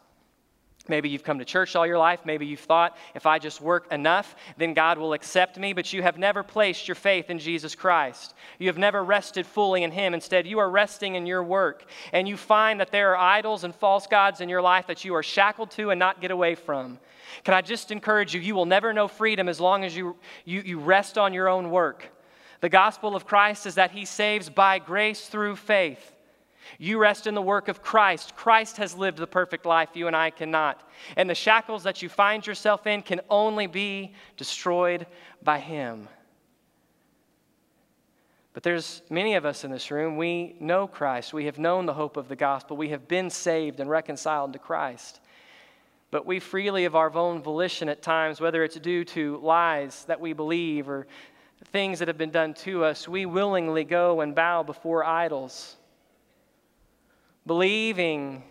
Maybe 0.88 1.08
you've 1.08 1.24
come 1.24 1.38
to 1.38 1.44
church 1.44 1.76
all 1.76 1.86
your 1.86 1.98
life. 1.98 2.20
Maybe 2.24 2.46
you've 2.46 2.60
thought, 2.60 2.96
if 3.14 3.26
I 3.26 3.38
just 3.38 3.60
work 3.60 3.92
enough, 3.92 4.34
then 4.56 4.72
God 4.72 4.98
will 4.98 5.12
accept 5.12 5.58
me. 5.58 5.72
But 5.72 5.92
you 5.92 6.02
have 6.02 6.18
never 6.18 6.42
placed 6.42 6.88
your 6.88 6.94
faith 6.94 7.28
in 7.28 7.38
Jesus 7.38 7.74
Christ. 7.74 8.34
You 8.58 8.68
have 8.68 8.78
never 8.78 9.04
rested 9.04 9.46
fully 9.46 9.82
in 9.82 9.92
Him. 9.92 10.14
Instead, 10.14 10.46
you 10.46 10.58
are 10.58 10.70
resting 10.70 11.16
in 11.16 11.26
your 11.26 11.44
work. 11.44 11.84
And 12.12 12.26
you 12.26 12.36
find 12.36 12.80
that 12.80 12.90
there 12.90 13.14
are 13.14 13.16
idols 13.18 13.64
and 13.64 13.74
false 13.74 14.06
gods 14.06 14.40
in 14.40 14.48
your 14.48 14.62
life 14.62 14.86
that 14.86 15.04
you 15.04 15.14
are 15.14 15.22
shackled 15.22 15.70
to 15.72 15.90
and 15.90 15.98
not 15.98 16.20
get 16.20 16.30
away 16.30 16.54
from. 16.54 16.98
Can 17.44 17.54
I 17.54 17.60
just 17.60 17.90
encourage 17.90 18.34
you? 18.34 18.40
You 18.40 18.54
will 18.54 18.66
never 18.66 18.92
know 18.92 19.06
freedom 19.06 19.48
as 19.48 19.60
long 19.60 19.84
as 19.84 19.94
you, 19.94 20.16
you, 20.44 20.62
you 20.62 20.78
rest 20.80 21.18
on 21.18 21.34
your 21.34 21.48
own 21.48 21.70
work. 21.70 22.10
The 22.60 22.68
gospel 22.68 23.14
of 23.14 23.26
Christ 23.26 23.66
is 23.66 23.76
that 23.76 23.90
He 23.90 24.04
saves 24.04 24.48
by 24.48 24.78
grace 24.78 25.26
through 25.26 25.56
faith. 25.56 26.16
You 26.78 26.98
rest 26.98 27.26
in 27.26 27.34
the 27.34 27.42
work 27.42 27.68
of 27.68 27.82
Christ. 27.82 28.34
Christ 28.36 28.76
has 28.78 28.94
lived 28.94 29.18
the 29.18 29.26
perfect 29.26 29.66
life 29.66 29.90
you 29.94 30.06
and 30.06 30.16
I 30.16 30.30
cannot. 30.30 30.88
And 31.16 31.28
the 31.28 31.34
shackles 31.34 31.82
that 31.84 32.02
you 32.02 32.08
find 32.08 32.46
yourself 32.46 32.86
in 32.86 33.02
can 33.02 33.20
only 33.28 33.66
be 33.66 34.14
destroyed 34.36 35.06
by 35.42 35.58
Him. 35.58 36.08
But 38.52 38.64
there's 38.64 39.02
many 39.10 39.34
of 39.34 39.46
us 39.46 39.64
in 39.64 39.70
this 39.70 39.90
room, 39.90 40.16
we 40.16 40.56
know 40.58 40.86
Christ. 40.86 41.32
We 41.32 41.44
have 41.44 41.58
known 41.58 41.86
the 41.86 41.94
hope 41.94 42.16
of 42.16 42.28
the 42.28 42.36
gospel. 42.36 42.76
We 42.76 42.88
have 42.88 43.06
been 43.06 43.30
saved 43.30 43.78
and 43.80 43.88
reconciled 43.88 44.52
to 44.54 44.58
Christ. 44.58 45.20
But 46.10 46.26
we 46.26 46.40
freely, 46.40 46.84
of 46.86 46.96
our 46.96 47.14
own 47.16 47.40
volition 47.40 47.88
at 47.88 48.02
times, 48.02 48.40
whether 48.40 48.64
it's 48.64 48.76
due 48.76 49.04
to 49.04 49.38
lies 49.38 50.04
that 50.06 50.20
we 50.20 50.32
believe 50.32 50.88
or 50.88 51.06
things 51.66 52.00
that 52.00 52.08
have 52.08 52.18
been 52.18 52.30
done 52.30 52.54
to 52.54 52.84
us, 52.84 53.06
we 53.06 53.26
willingly 53.26 53.84
go 53.84 54.20
and 54.20 54.34
bow 54.34 54.64
before 54.64 55.04
idols, 55.04 55.76
believing 57.50 58.44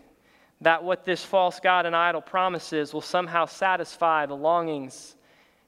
that 0.60 0.84
what 0.84 1.06
this 1.06 1.24
false 1.24 1.62
God 1.62 1.86
and 1.86 1.96
idol 1.96 2.20
promises 2.20 2.94
will 2.94 3.00
somehow 3.00 3.46
satisfy 3.46 4.26
the 4.26 4.36
longings 4.36 5.16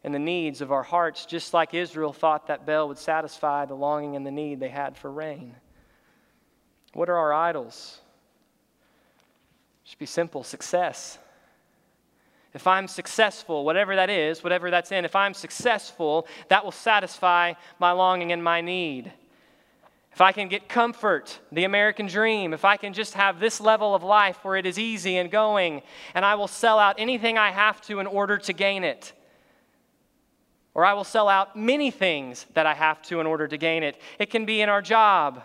and 0.04 0.14
the 0.14 0.20
needs 0.20 0.60
of 0.60 0.74
our 0.74 0.84
hearts, 0.84 1.26
just 1.26 1.54
like 1.54 1.74
Israel 1.74 2.12
thought 2.12 2.48
that 2.48 2.66
Baal 2.66 2.90
would 2.90 2.98
satisfy 2.98 3.64
the 3.64 3.74
longing 3.74 4.18
and 4.18 4.26
the 4.26 4.32
need 4.32 4.60
they 4.60 4.68
had 4.68 4.98
for 4.98 5.10
rain. 5.10 5.56
What 6.92 7.10
are 7.10 7.16
our 7.16 7.32
idols? 7.32 8.02
Should 9.86 10.00
be 10.00 10.06
simple 10.06 10.44
success 10.44 11.18
if 12.54 12.68
I'm 12.68 12.90
successful, 12.90 13.64
whatever 13.64 13.96
that 13.96 14.10
is, 14.10 14.44
whatever 14.44 14.70
that's 14.70 14.92
in, 14.92 15.06
if 15.06 15.16
I'm 15.16 15.34
successful, 15.34 16.28
that 16.50 16.66
will 16.66 16.74
satisfy 16.74 17.54
my 17.80 17.94
longing 17.94 18.34
and 18.34 18.44
my 18.44 18.60
need. 18.60 19.14
If 20.14 20.20
I 20.20 20.34
can 20.34 20.50
get 20.50 20.68
comfort, 20.68 21.40
the 21.52 21.64
American 21.64 22.08
dream, 22.08 22.54
if 22.54 22.66
I 22.66 22.76
can 22.76 22.94
just 22.94 23.14
have 23.14 23.40
this 23.40 23.62
level 23.62 23.96
of 23.96 24.04
life 24.04 24.44
where 24.44 24.58
it 24.58 24.66
is 24.66 24.78
easy 24.78 25.18
and 25.18 25.32
going, 25.32 25.82
and 26.14 26.26
I 26.26 26.36
will 26.36 26.50
sell 26.50 26.80
out 26.80 26.96
anything 26.98 27.38
I 27.38 27.52
have 27.52 27.80
to 27.84 28.00
in 28.00 28.08
order 28.08 28.38
to 28.38 28.54
gain 28.54 28.84
it. 28.84 29.14
Or 30.74 30.86
I 30.86 30.94
will 30.94 31.06
sell 31.06 31.30
out 31.30 31.56
many 31.56 31.92
things 31.92 32.46
that 32.54 32.66
I 32.66 32.74
have 32.74 33.02
to 33.04 33.22
in 33.22 33.28
order 33.28 33.48
to 33.48 33.58
gain 33.58 33.84
it. 33.84 34.00
It 34.20 34.30
can 34.30 34.46
be 34.46 34.62
in 34.62 34.68
our 34.68 34.82
job, 34.82 35.44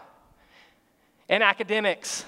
in 1.29 1.43
academics, 1.43 2.23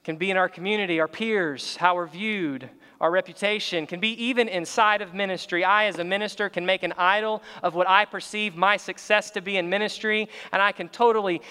it 0.00 0.04
can 0.04 0.16
be 0.16 0.30
in 0.30 0.36
our 0.36 0.48
community, 0.48 1.00
our 1.00 1.08
peers, 1.08 1.76
how 1.76 1.96
we're 1.96 2.06
viewed, 2.06 2.68
our 3.04 3.10
reputation, 3.10 3.86
can 3.86 4.00
be 4.00 4.12
even 4.24 4.48
inside 4.48 5.02
of 5.02 5.12
ministry. 5.12 5.62
I, 5.62 5.84
as 5.84 5.98
a 5.98 6.04
minister, 6.04 6.48
can 6.48 6.64
make 6.64 6.82
an 6.82 6.94
idol 6.96 7.42
of 7.62 7.74
what 7.74 7.86
I 7.86 8.06
perceive 8.06 8.56
my 8.56 8.78
success 8.78 9.30
to 9.32 9.42
be 9.42 9.58
in 9.58 9.68
ministry, 9.68 10.26
and 10.52 10.62
I 10.62 10.72
can 10.72 10.88
totally. 10.88 11.42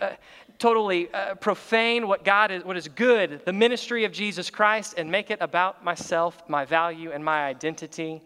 Uh, 0.00 0.12
totally 0.56 1.12
uh, 1.12 1.34
profane 1.34 2.06
what 2.06 2.24
God 2.24 2.52
is, 2.52 2.64
what 2.64 2.76
is 2.76 2.86
good, 2.86 3.44
the 3.44 3.52
ministry 3.52 4.04
of 4.04 4.12
Jesus 4.12 4.50
Christ, 4.50 4.94
and 4.96 5.10
make 5.10 5.32
it 5.32 5.38
about 5.40 5.84
myself, 5.84 6.40
my 6.48 6.64
value, 6.64 7.10
and 7.10 7.24
my 7.24 7.44
identity. 7.44 8.22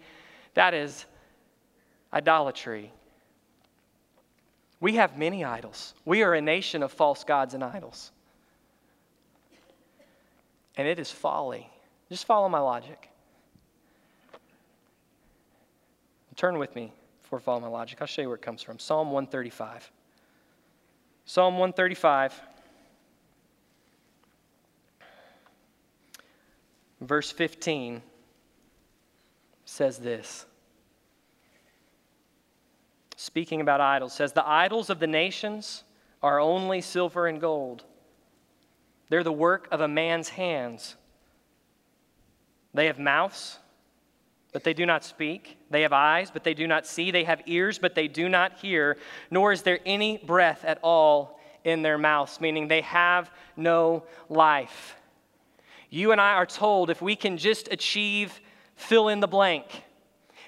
That 0.52 0.74
is 0.74 1.06
idolatry. 2.12 2.92
We 4.78 4.96
have 4.96 5.16
many 5.16 5.42
idols. 5.42 5.94
We 6.04 6.22
are 6.22 6.34
a 6.34 6.40
nation 6.40 6.82
of 6.82 6.92
false 6.92 7.24
gods 7.24 7.54
and 7.54 7.64
idols. 7.64 8.12
And 10.76 10.86
it 10.86 10.98
is 10.98 11.10
folly. 11.10 11.70
Just 12.08 12.26
follow 12.26 12.48
my 12.48 12.60
logic. 12.60 13.10
Turn 16.36 16.58
with 16.58 16.74
me 16.76 16.92
before 17.22 17.40
follow 17.40 17.60
my 17.60 17.66
logic. 17.66 17.98
I'll 18.00 18.06
show 18.06 18.22
you 18.22 18.28
where 18.28 18.36
it 18.36 18.42
comes 18.42 18.62
from. 18.62 18.78
Psalm 18.78 19.10
135. 19.10 19.90
Psalm 21.24 21.58
135, 21.58 22.40
verse 27.02 27.30
15 27.30 28.00
says 29.66 29.98
this. 29.98 30.46
Speaking 33.16 33.60
about 33.60 33.82
idols, 33.82 34.14
says, 34.14 34.32
The 34.32 34.48
idols 34.48 34.88
of 34.88 35.00
the 35.00 35.06
nations 35.06 35.84
are 36.22 36.40
only 36.40 36.80
silver 36.80 37.26
and 37.26 37.42
gold. 37.42 37.84
They're 39.10 39.22
the 39.22 39.30
work 39.30 39.68
of 39.70 39.82
a 39.82 39.88
man's 39.88 40.30
hands. 40.30 40.96
They 42.78 42.86
have 42.86 43.00
mouths, 43.00 43.58
but 44.52 44.62
they 44.62 44.72
do 44.72 44.86
not 44.86 45.02
speak. 45.02 45.58
They 45.68 45.82
have 45.82 45.92
eyes, 45.92 46.30
but 46.30 46.44
they 46.44 46.54
do 46.54 46.68
not 46.68 46.86
see. 46.86 47.10
They 47.10 47.24
have 47.24 47.42
ears, 47.46 47.76
but 47.76 47.96
they 47.96 48.06
do 48.06 48.28
not 48.28 48.52
hear. 48.60 48.98
Nor 49.32 49.50
is 49.50 49.62
there 49.62 49.80
any 49.84 50.18
breath 50.18 50.64
at 50.64 50.78
all 50.84 51.40
in 51.64 51.82
their 51.82 51.98
mouths, 51.98 52.40
meaning 52.40 52.68
they 52.68 52.82
have 52.82 53.32
no 53.56 54.04
life. 54.28 54.94
You 55.90 56.12
and 56.12 56.20
I 56.20 56.34
are 56.34 56.46
told 56.46 56.88
if 56.88 57.02
we 57.02 57.16
can 57.16 57.36
just 57.36 57.66
achieve 57.72 58.40
fill 58.76 59.08
in 59.08 59.18
the 59.18 59.26
blank, 59.26 59.82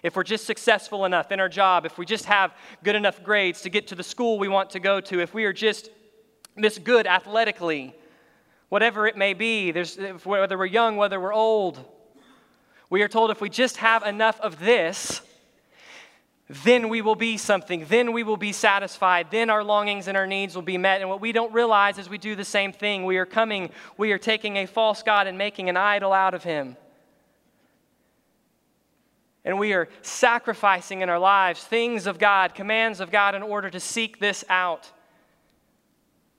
if 0.04 0.14
we're 0.14 0.22
just 0.22 0.46
successful 0.46 1.06
enough 1.06 1.32
in 1.32 1.40
our 1.40 1.48
job, 1.48 1.84
if 1.84 1.98
we 1.98 2.06
just 2.06 2.26
have 2.26 2.54
good 2.84 2.94
enough 2.94 3.24
grades 3.24 3.62
to 3.62 3.70
get 3.70 3.88
to 3.88 3.96
the 3.96 4.04
school 4.04 4.38
we 4.38 4.46
want 4.46 4.70
to 4.70 4.78
go 4.78 5.00
to, 5.00 5.20
if 5.20 5.34
we 5.34 5.46
are 5.46 5.52
just 5.52 5.90
this 6.56 6.78
good 6.78 7.08
athletically, 7.08 7.92
whatever 8.68 9.08
it 9.08 9.16
may 9.16 9.34
be, 9.34 9.72
there's, 9.72 9.96
whether 10.22 10.56
we're 10.56 10.66
young, 10.66 10.96
whether 10.96 11.18
we're 11.18 11.34
old, 11.34 11.84
we 12.90 13.02
are 13.02 13.08
told 13.08 13.30
if 13.30 13.40
we 13.40 13.48
just 13.48 13.78
have 13.78 14.02
enough 14.02 14.40
of 14.40 14.58
this, 14.58 15.22
then 16.48 16.88
we 16.88 17.00
will 17.00 17.14
be 17.14 17.36
something. 17.36 17.86
Then 17.88 18.12
we 18.12 18.24
will 18.24 18.36
be 18.36 18.50
satisfied. 18.50 19.28
Then 19.30 19.48
our 19.48 19.62
longings 19.62 20.08
and 20.08 20.16
our 20.16 20.26
needs 20.26 20.56
will 20.56 20.62
be 20.62 20.76
met. 20.76 21.00
And 21.00 21.08
what 21.08 21.20
we 21.20 21.30
don't 21.30 21.52
realize 21.52 21.96
is 21.96 22.08
we 22.08 22.18
do 22.18 22.34
the 22.34 22.44
same 22.44 22.72
thing. 22.72 23.04
We 23.04 23.18
are 23.18 23.26
coming, 23.26 23.70
we 23.96 24.10
are 24.10 24.18
taking 24.18 24.56
a 24.56 24.66
false 24.66 25.04
God 25.04 25.28
and 25.28 25.38
making 25.38 25.68
an 25.68 25.76
idol 25.76 26.12
out 26.12 26.34
of 26.34 26.42
him. 26.42 26.76
And 29.44 29.60
we 29.60 29.72
are 29.72 29.88
sacrificing 30.02 31.00
in 31.00 31.08
our 31.08 31.20
lives 31.20 31.62
things 31.62 32.08
of 32.08 32.18
God, 32.18 32.56
commands 32.56 32.98
of 32.98 33.12
God, 33.12 33.36
in 33.36 33.42
order 33.42 33.70
to 33.70 33.78
seek 33.78 34.18
this 34.18 34.44
out. 34.48 34.90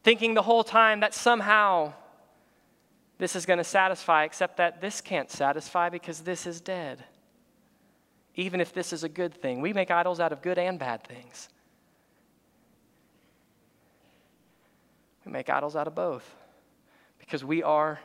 Thinking 0.04 0.34
the 0.34 0.42
whole 0.42 0.66
time 0.66 1.00
that 1.00 1.14
somehow 1.14 1.94
this 3.22 3.36
is 3.36 3.46
going 3.46 3.60
to 3.60 3.64
satisfy, 3.64 4.24
except 4.24 4.58
that 4.58 4.82
this 4.82 5.00
can't 5.00 5.30
satisfy 5.30 5.90
because 5.90 6.22
this 6.22 6.48
is 6.48 6.60
dead. 6.60 7.04
Even 8.34 8.60
if 8.60 8.74
this 8.74 8.92
is 8.92 9.04
a 9.04 9.10
good 9.10 9.32
thing, 9.32 9.62
we 9.62 9.74
make 9.74 9.92
idols 9.92 10.20
out 10.20 10.32
of 10.32 10.42
good 10.42 10.58
and 10.58 10.80
bad 10.80 11.04
things. 11.04 11.48
We 15.24 15.32
make 15.32 15.52
idols 15.52 15.76
out 15.76 15.86
of 15.86 15.94
both 15.94 16.34
because 17.20 17.46
we 17.46 17.62
are 17.62 18.00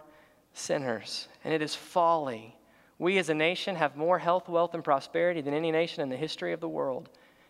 sinners, 0.53 1.29
and 1.45 1.55
it 1.55 1.63
is 1.63 1.75
folly. 1.75 2.55
We 2.99 3.17
as 3.17 3.31
a 3.31 3.35
nation 3.35 3.75
have 3.75 3.97
more 3.97 4.19
health, 4.19 4.51
wealth, 4.51 4.75
and 4.75 4.85
prosperity 4.85 5.41
than 5.41 5.55
any 5.55 5.71
nation 5.71 6.03
in 6.03 6.11
the 6.11 6.17
history 6.17 6.53
of 6.53 6.61
the 6.61 6.69
world, 6.69 7.09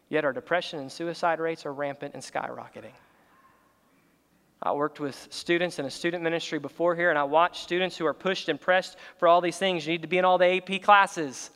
yet 0.08 0.24
our 0.24 0.32
depression 0.32 0.78
and 0.78 0.92
suicide 0.92 1.40
rates 1.40 1.66
are 1.66 1.74
rampant 1.74 2.14
and 2.14 2.22
skyrocketing. 2.22 2.94
I 4.66 4.72
worked 4.72 4.98
with 4.98 5.28
students 5.30 5.78
in 5.78 5.86
a 5.86 5.90
student 5.90 6.24
ministry 6.24 6.58
before 6.58 6.96
here, 6.96 7.10
and 7.10 7.18
I 7.18 7.22
watched 7.22 7.62
students 7.62 7.96
who 7.96 8.04
are 8.04 8.12
pushed 8.12 8.48
and 8.48 8.60
pressed 8.60 8.96
for 9.16 9.28
all 9.28 9.40
these 9.40 9.58
things. 9.58 9.86
You 9.86 9.92
need 9.92 10.02
to 10.02 10.08
be 10.08 10.18
in 10.18 10.24
all 10.24 10.38
the 10.38 10.56
AP 10.56 10.82
classes. 10.82 11.50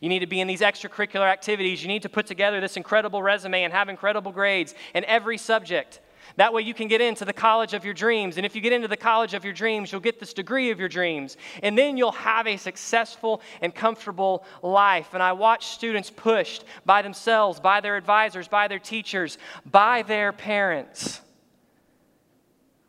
You 0.00 0.08
need 0.08 0.20
to 0.20 0.26
be 0.26 0.40
in 0.40 0.48
these 0.48 0.62
extracurricular 0.62 1.30
activities. 1.30 1.82
You 1.82 1.88
need 1.88 2.00
to 2.00 2.08
put 2.08 2.26
together 2.26 2.58
this 2.58 2.78
incredible 2.78 3.22
resume 3.22 3.64
and 3.64 3.74
have 3.74 3.90
incredible 3.90 4.32
grades 4.32 4.74
in 4.94 5.04
every 5.04 5.36
subject. 5.36 6.00
That 6.36 6.54
way, 6.54 6.62
you 6.62 6.72
can 6.72 6.88
get 6.88 7.02
into 7.02 7.26
the 7.26 7.32
college 7.34 7.74
of 7.74 7.84
your 7.84 7.92
dreams. 7.92 8.38
And 8.38 8.46
if 8.46 8.56
you 8.56 8.62
get 8.62 8.72
into 8.72 8.88
the 8.88 8.96
college 8.96 9.34
of 9.34 9.44
your 9.44 9.52
dreams, 9.52 9.92
you'll 9.92 10.00
get 10.00 10.18
this 10.18 10.32
degree 10.32 10.70
of 10.70 10.80
your 10.80 10.88
dreams. 10.88 11.36
And 11.62 11.76
then 11.76 11.98
you'll 11.98 12.10
have 12.12 12.46
a 12.46 12.56
successful 12.56 13.42
and 13.60 13.74
comfortable 13.74 14.46
life. 14.62 15.10
And 15.12 15.22
I 15.22 15.32
watch 15.32 15.66
students 15.66 16.08
pushed 16.08 16.64
by 16.86 17.02
themselves, 17.02 17.60
by 17.60 17.82
their 17.82 17.98
advisors, 17.98 18.48
by 18.48 18.66
their 18.66 18.78
teachers, 18.78 19.36
by 19.70 20.00
their 20.00 20.32
parents 20.32 21.20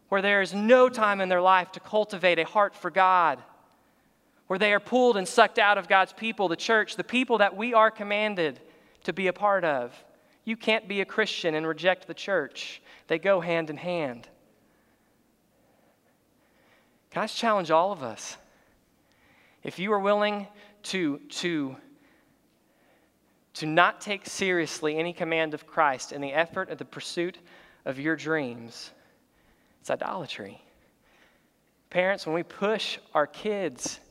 where 0.10 0.22
there 0.22 0.41
is 0.41 0.54
no 0.54 0.89
time 0.89 1.22
in 1.22 1.30
their 1.30 1.41
life 1.41 1.72
to 1.74 1.80
cultivate 1.80 2.39
a 2.39 2.46
heart 2.46 2.76
for 2.76 2.89
God, 2.89 3.41
where 4.48 4.60
they 4.60 4.74
are 4.74 4.80
pulled 4.80 5.17
and 5.17 5.28
sucked 5.28 5.60
out 5.60 5.78
of 5.78 5.88
God's 5.88 6.13
people, 6.13 6.48
the 6.48 6.56
church, 6.56 6.96
the 6.96 7.04
people 7.04 7.39
that 7.39 7.58
we 7.58 7.74
are 7.74 7.91
commanded 7.91 8.60
to 9.04 9.13
be 9.13 9.28
a 9.28 9.34
part 9.34 9.65
of. 9.65 9.93
You 10.46 10.56
can't 10.56 10.88
be 10.88 11.02
a 11.02 11.06
Christian 11.06 11.56
and 11.56 11.67
reject 11.67 12.08
the 12.08 12.13
church, 12.13 12.82
they 13.08 13.20
go 13.20 13.41
hand 13.41 13.70
in 13.70 13.78
hand. 13.78 14.28
Can 17.12 17.24
I 17.24 17.28
challenge 17.28 17.72
all 17.72 17.91
of 17.91 18.04
us? 18.04 18.38
If 19.63 19.80
you 19.80 19.91
are 19.91 20.00
willing 20.00 20.48
to, 20.84 21.20
to, 21.30 21.76
to 23.56 23.65
not 23.65 24.00
take 24.00 24.26
seriously 24.26 24.98
any 24.98 25.13
command 25.13 25.54
of 25.54 25.67
Christ 25.67 26.12
in 26.12 26.22
the 26.22 26.32
effort 26.32 26.70
of 26.70 26.78
the 26.78 26.86
pursuit 26.86 27.39
of 27.84 28.00
your 28.00 28.15
dreams, 28.15 28.91
it's 29.88 30.04
idolatry. 30.04 30.62
Parents, 31.89 32.26
when 32.26 32.36
we 32.36 32.43
push 32.43 32.97
our 33.13 33.26
kids 33.26 34.02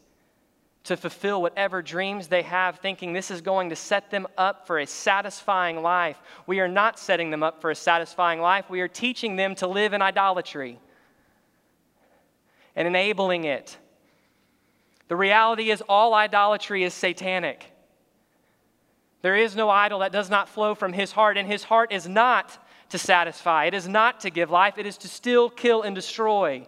to 0.84 0.96
fulfill 0.96 1.42
whatever 1.42 1.82
dreams 1.82 2.28
they 2.28 2.40
have, 2.40 2.78
thinking 2.78 3.12
this 3.12 3.30
is 3.30 3.42
going 3.42 3.68
to 3.68 3.76
set 3.76 4.10
them 4.10 4.26
up 4.38 4.66
for 4.66 4.78
a 4.78 4.86
satisfying 4.86 5.82
life, 5.82 6.16
we 6.46 6.60
are 6.60 6.68
not 6.68 6.98
setting 6.98 7.30
them 7.30 7.42
up 7.42 7.60
for 7.60 7.70
a 7.70 7.74
satisfying 7.74 8.40
life. 8.40 8.70
We 8.70 8.80
are 8.80 8.88
teaching 8.88 9.36
them 9.36 9.54
to 9.56 9.66
live 9.66 9.92
in 9.92 10.00
idolatry 10.00 10.78
and 12.74 12.88
enabling 12.88 13.44
it. 13.44 13.76
The 15.08 15.16
reality 15.16 15.70
is, 15.70 15.82
all 15.86 16.14
idolatry 16.14 16.84
is 16.84 16.94
satanic. 16.94 17.66
There 19.20 19.36
is 19.36 19.54
no 19.54 19.68
idol 19.68 19.98
that 19.98 20.12
does 20.12 20.30
not 20.30 20.48
flow 20.48 20.74
from 20.74 20.94
his 20.94 21.12
heart, 21.12 21.36
and 21.36 21.46
his 21.46 21.64
heart 21.64 21.92
is 21.92 22.08
not 22.08 22.65
to 22.90 22.98
satisfy. 22.98 23.64
It 23.64 23.74
is 23.74 23.88
not 23.88 24.20
to 24.20 24.30
give 24.30 24.50
life, 24.50 24.78
it 24.78 24.86
is 24.86 24.98
to 24.98 25.08
still 25.08 25.50
kill, 25.50 25.82
and 25.82 25.94
destroy. 25.94 26.66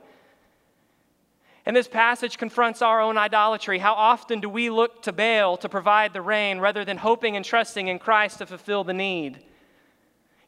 And 1.65 1.77
this 1.77 1.89
passage 1.89 2.39
confronts 2.39 2.81
our 2.81 3.01
own 3.01 3.19
idolatry. 3.19 3.79
How 3.79 3.93
often 3.93 4.41
do 4.41 4.49
we 4.49 4.71
look 4.71 5.03
to 5.03 5.13
Baal 5.13 5.59
to 5.59 5.69
provide 5.69 6.15
the 6.15 6.23
rain 6.23 6.61
rather 6.61 6.85
than 6.85 6.97
hoping 6.97 7.37
and 7.37 7.45
trusting 7.45 7.89
in 7.89 7.99
Christ 7.99 8.39
to 8.39 8.47
fulfill 8.47 8.85
the 8.85 8.95
need? 8.95 9.45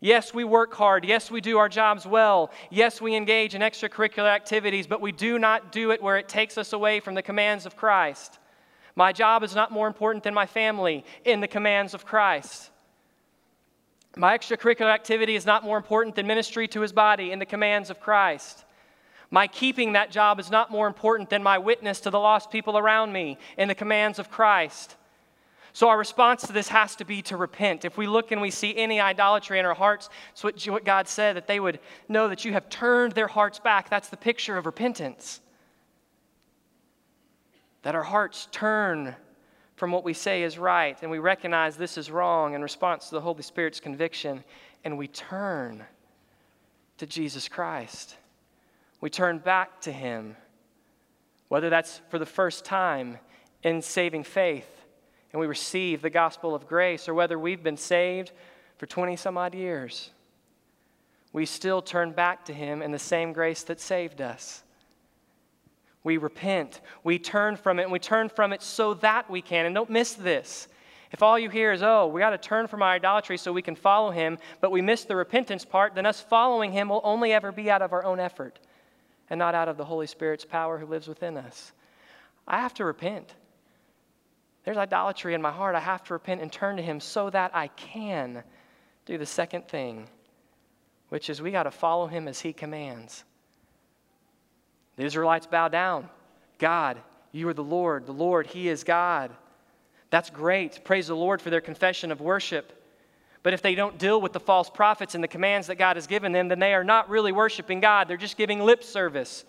Yes, 0.00 0.32
we 0.32 0.44
work 0.44 0.72
hard. 0.72 1.04
Yes, 1.04 1.30
we 1.30 1.42
do 1.42 1.58
our 1.58 1.68
jobs 1.68 2.06
well. 2.06 2.50
Yes, 2.70 3.02
we 3.02 3.14
engage 3.14 3.54
in 3.54 3.60
extracurricular 3.60 4.34
activities, 4.34 4.86
but 4.86 5.02
we 5.02 5.12
do 5.12 5.38
not 5.38 5.72
do 5.72 5.90
it 5.90 6.02
where 6.02 6.16
it 6.16 6.26
takes 6.26 6.56
us 6.56 6.72
away 6.72 7.00
from 7.00 7.14
the 7.14 7.22
commands 7.22 7.66
of 7.66 7.76
Christ. 7.76 8.38
My 8.96 9.12
job 9.12 9.42
is 9.42 9.54
not 9.54 9.70
more 9.70 9.86
important 9.86 10.24
than 10.24 10.32
my 10.32 10.46
family 10.46 11.04
in 11.26 11.40
the 11.40 11.48
commands 11.48 11.92
of 11.92 12.06
Christ. 12.06 12.70
My 14.16 14.36
extracurricular 14.36 14.92
activity 14.92 15.36
is 15.36 15.46
not 15.46 15.64
more 15.64 15.76
important 15.76 16.16
than 16.16 16.26
ministry 16.26 16.66
to 16.68 16.80
his 16.80 16.92
body 16.92 17.30
in 17.30 17.38
the 17.38 17.46
commands 17.46 17.90
of 17.90 18.00
Christ. 18.00 18.64
My 19.30 19.46
keeping 19.46 19.92
that 19.92 20.10
job 20.10 20.40
is 20.40 20.50
not 20.50 20.70
more 20.72 20.88
important 20.88 21.30
than 21.30 21.42
my 21.42 21.58
witness 21.58 22.00
to 22.00 22.10
the 22.10 22.18
lost 22.18 22.50
people 22.50 22.76
around 22.76 23.12
me 23.12 23.38
in 23.56 23.68
the 23.68 23.74
commands 23.74 24.18
of 24.18 24.30
Christ. 24.30 24.96
So, 25.72 25.88
our 25.88 25.96
response 25.96 26.42
to 26.48 26.52
this 26.52 26.66
has 26.68 26.96
to 26.96 27.04
be 27.04 27.22
to 27.22 27.36
repent. 27.36 27.84
If 27.84 27.96
we 27.96 28.08
look 28.08 28.32
and 28.32 28.42
we 28.42 28.50
see 28.50 28.76
any 28.76 29.00
idolatry 29.00 29.60
in 29.60 29.64
our 29.64 29.74
hearts, 29.74 30.08
it's 30.32 30.42
what, 30.42 30.60
what 30.66 30.84
God 30.84 31.06
said, 31.06 31.36
that 31.36 31.46
they 31.46 31.60
would 31.60 31.78
know 32.08 32.26
that 32.26 32.44
you 32.44 32.52
have 32.52 32.68
turned 32.68 33.12
their 33.12 33.28
hearts 33.28 33.60
back. 33.60 33.88
That's 33.88 34.08
the 34.08 34.16
picture 34.16 34.56
of 34.56 34.66
repentance. 34.66 35.40
That 37.82 37.94
our 37.94 38.02
hearts 38.02 38.48
turn 38.50 39.14
from 39.80 39.92
what 39.92 40.04
we 40.04 40.12
say 40.12 40.42
is 40.42 40.58
right, 40.58 40.98
and 41.00 41.10
we 41.10 41.18
recognize 41.18 41.74
this 41.74 41.96
is 41.96 42.10
wrong 42.10 42.52
in 42.52 42.60
response 42.60 43.08
to 43.08 43.14
the 43.14 43.20
Holy 43.22 43.42
Spirit's 43.42 43.80
conviction, 43.80 44.44
and 44.84 44.98
we 44.98 45.08
turn 45.08 45.82
to 46.98 47.06
Jesus 47.06 47.48
Christ. 47.48 48.18
We 49.00 49.08
turn 49.08 49.38
back 49.38 49.80
to 49.80 49.90
Him, 49.90 50.36
whether 51.48 51.70
that's 51.70 52.02
for 52.10 52.18
the 52.18 52.26
first 52.26 52.66
time 52.66 53.16
in 53.62 53.80
saving 53.80 54.24
faith, 54.24 54.68
and 55.32 55.40
we 55.40 55.46
receive 55.46 56.02
the 56.02 56.10
gospel 56.10 56.54
of 56.54 56.68
grace, 56.68 57.08
or 57.08 57.14
whether 57.14 57.38
we've 57.38 57.62
been 57.62 57.78
saved 57.78 58.32
for 58.76 58.84
20 58.84 59.16
some 59.16 59.38
odd 59.38 59.54
years. 59.54 60.10
We 61.32 61.46
still 61.46 61.80
turn 61.80 62.12
back 62.12 62.44
to 62.44 62.52
Him 62.52 62.82
in 62.82 62.90
the 62.90 62.98
same 62.98 63.32
grace 63.32 63.62
that 63.62 63.80
saved 63.80 64.20
us. 64.20 64.62
We 66.02 66.16
repent. 66.16 66.80
We 67.04 67.18
turn 67.18 67.56
from 67.56 67.78
it, 67.78 67.84
and 67.84 67.92
we 67.92 67.98
turn 67.98 68.28
from 68.28 68.52
it 68.52 68.62
so 68.62 68.94
that 68.94 69.30
we 69.30 69.42
can. 69.42 69.66
And 69.66 69.74
don't 69.74 69.90
miss 69.90 70.14
this. 70.14 70.68
If 71.12 71.22
all 71.22 71.38
you 71.38 71.50
hear 71.50 71.72
is, 71.72 71.82
oh, 71.82 72.06
we 72.06 72.20
got 72.20 72.30
to 72.30 72.38
turn 72.38 72.68
from 72.68 72.82
our 72.82 72.90
idolatry 72.90 73.36
so 73.36 73.52
we 73.52 73.62
can 73.62 73.74
follow 73.74 74.10
him, 74.10 74.38
but 74.60 74.70
we 74.70 74.80
miss 74.80 75.04
the 75.04 75.16
repentance 75.16 75.64
part, 75.64 75.94
then 75.94 76.06
us 76.06 76.20
following 76.20 76.72
him 76.72 76.88
will 76.88 77.00
only 77.02 77.32
ever 77.32 77.50
be 77.50 77.70
out 77.70 77.82
of 77.82 77.92
our 77.92 78.04
own 78.04 78.20
effort 78.20 78.60
and 79.28 79.38
not 79.38 79.54
out 79.54 79.68
of 79.68 79.76
the 79.76 79.84
Holy 79.84 80.06
Spirit's 80.06 80.44
power 80.44 80.78
who 80.78 80.86
lives 80.86 81.08
within 81.08 81.36
us. 81.36 81.72
I 82.46 82.60
have 82.60 82.74
to 82.74 82.84
repent. 82.84 83.34
There's 84.64 84.76
idolatry 84.76 85.34
in 85.34 85.42
my 85.42 85.50
heart. 85.50 85.74
I 85.74 85.80
have 85.80 86.04
to 86.04 86.12
repent 86.12 86.42
and 86.42 86.52
turn 86.52 86.76
to 86.76 86.82
him 86.82 87.00
so 87.00 87.30
that 87.30 87.50
I 87.54 87.68
can 87.68 88.44
do 89.04 89.18
the 89.18 89.26
second 89.26 89.68
thing, 89.68 90.08
which 91.08 91.28
is 91.28 91.42
we 91.42 91.50
got 91.50 91.64
to 91.64 91.70
follow 91.70 92.06
him 92.06 92.28
as 92.28 92.40
he 92.40 92.52
commands. 92.52 93.24
The 94.96 95.04
Israelites 95.04 95.46
bow 95.46 95.68
down. 95.68 96.08
God, 96.58 96.98
you 97.32 97.48
are 97.48 97.54
the 97.54 97.64
Lord. 97.64 98.06
The 98.06 98.12
Lord, 98.12 98.46
He 98.46 98.68
is 98.68 98.84
God. 98.84 99.30
That's 100.10 100.30
great. 100.30 100.84
Praise 100.84 101.06
the 101.06 101.16
Lord 101.16 101.40
for 101.40 101.50
their 101.50 101.60
confession 101.60 102.10
of 102.12 102.20
worship. 102.20 102.76
But 103.42 103.54
if 103.54 103.62
they 103.62 103.74
don't 103.74 103.98
deal 103.98 104.20
with 104.20 104.32
the 104.32 104.40
false 104.40 104.68
prophets 104.68 105.14
and 105.14 105.24
the 105.24 105.28
commands 105.28 105.68
that 105.68 105.76
God 105.76 105.96
has 105.96 106.06
given 106.06 106.32
them, 106.32 106.48
then 106.48 106.58
they 106.58 106.74
are 106.74 106.84
not 106.84 107.08
really 107.08 107.32
worshiping 107.32 107.80
God. 107.80 108.06
They're 108.06 108.16
just 108.16 108.36
giving 108.36 108.60
lip 108.60 108.84
service. 108.84 109.44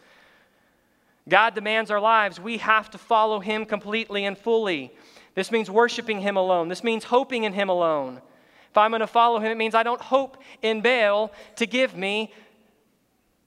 God 1.27 1.55
demands 1.55 1.91
our 1.91 1.99
lives. 1.99 2.39
We 2.39 2.57
have 2.59 2.89
to 2.91 2.97
follow 2.97 3.39
Him 3.39 3.65
completely 3.65 4.25
and 4.25 4.37
fully. 4.37 4.93
This 5.35 5.51
means 5.51 5.69
worshiping 5.69 6.21
Him 6.21 6.37
alone. 6.37 6.67
This 6.67 6.83
means 6.83 7.03
hoping 7.03 7.43
in 7.43 7.53
Him 7.53 7.69
alone. 7.69 8.21
If 8.69 8.77
I'm 8.77 8.91
going 8.91 9.01
to 9.01 9.07
follow 9.07 9.39
Him, 9.39 9.51
it 9.51 9.57
means 9.57 9.75
I 9.75 9.83
don't 9.83 10.01
hope 10.01 10.37
in 10.61 10.81
Baal 10.81 11.31
to 11.57 11.65
give 11.65 11.95
me 11.95 12.33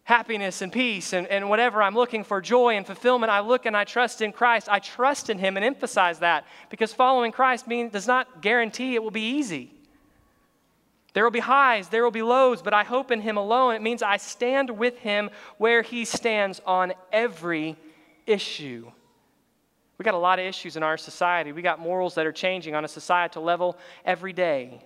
happiness 0.05 0.61
and 0.61 0.71
peace 0.71 1.13
and, 1.13 1.27
and 1.27 1.49
whatever 1.49 1.83
I'm 1.83 1.95
looking 1.95 2.25
for, 2.25 2.41
joy 2.41 2.77
and 2.77 2.87
fulfillment, 2.87 3.31
I 3.31 3.41
look 3.41 3.67
and 3.67 3.77
I 3.77 3.85
trust 3.85 4.21
in 4.21 4.33
Christ. 4.33 4.69
I 4.71 4.79
trust 4.79 5.31
in 5.31 5.39
Him 5.39 5.57
and 5.57 5.65
emphasize 5.65 6.19
that 6.21 6.45
because 6.71 6.93
following 6.93 7.33
Christ 7.33 7.67
mean, 7.67 7.89
does 7.89 8.07
not 8.07 8.43
guarantee 8.43 8.95
it 8.95 9.03
will 9.03 9.11
be 9.11 9.37
easy. 9.37 9.71
There 11.15 11.25
will 11.25 11.31
be 11.31 11.41
highs, 11.41 11.89
there 11.89 12.03
will 12.03 12.11
be 12.11 12.23
lows, 12.23 12.61
but 12.61 12.75
I 12.75 12.85
hope 12.85 13.11
in 13.11 13.21
Him 13.21 13.37
alone. 13.37 13.75
It 13.75 13.83
means 13.83 14.03
I 14.03 14.19
stand 14.19 14.71
with 14.71 14.99
Him 14.99 15.31
where 15.59 15.81
He 15.81 16.05
stands 16.05 16.61
on 16.67 16.93
every 17.13 17.77
issue. 18.27 18.91
We 19.97 20.03
got 20.03 20.15
a 20.15 20.19
lot 20.19 20.39
of 20.39 20.45
issues 20.45 20.77
in 20.77 20.83
our 20.83 20.97
society. 20.97 21.53
We 21.53 21.63
got 21.63 21.79
morals 21.79 22.17
that 22.17 22.27
are 22.27 22.33
changing 22.33 22.75
on 22.75 22.85
a 22.85 22.89
societal 22.89 23.45
level 23.45 23.79
every 24.05 24.33
day. 24.33 24.83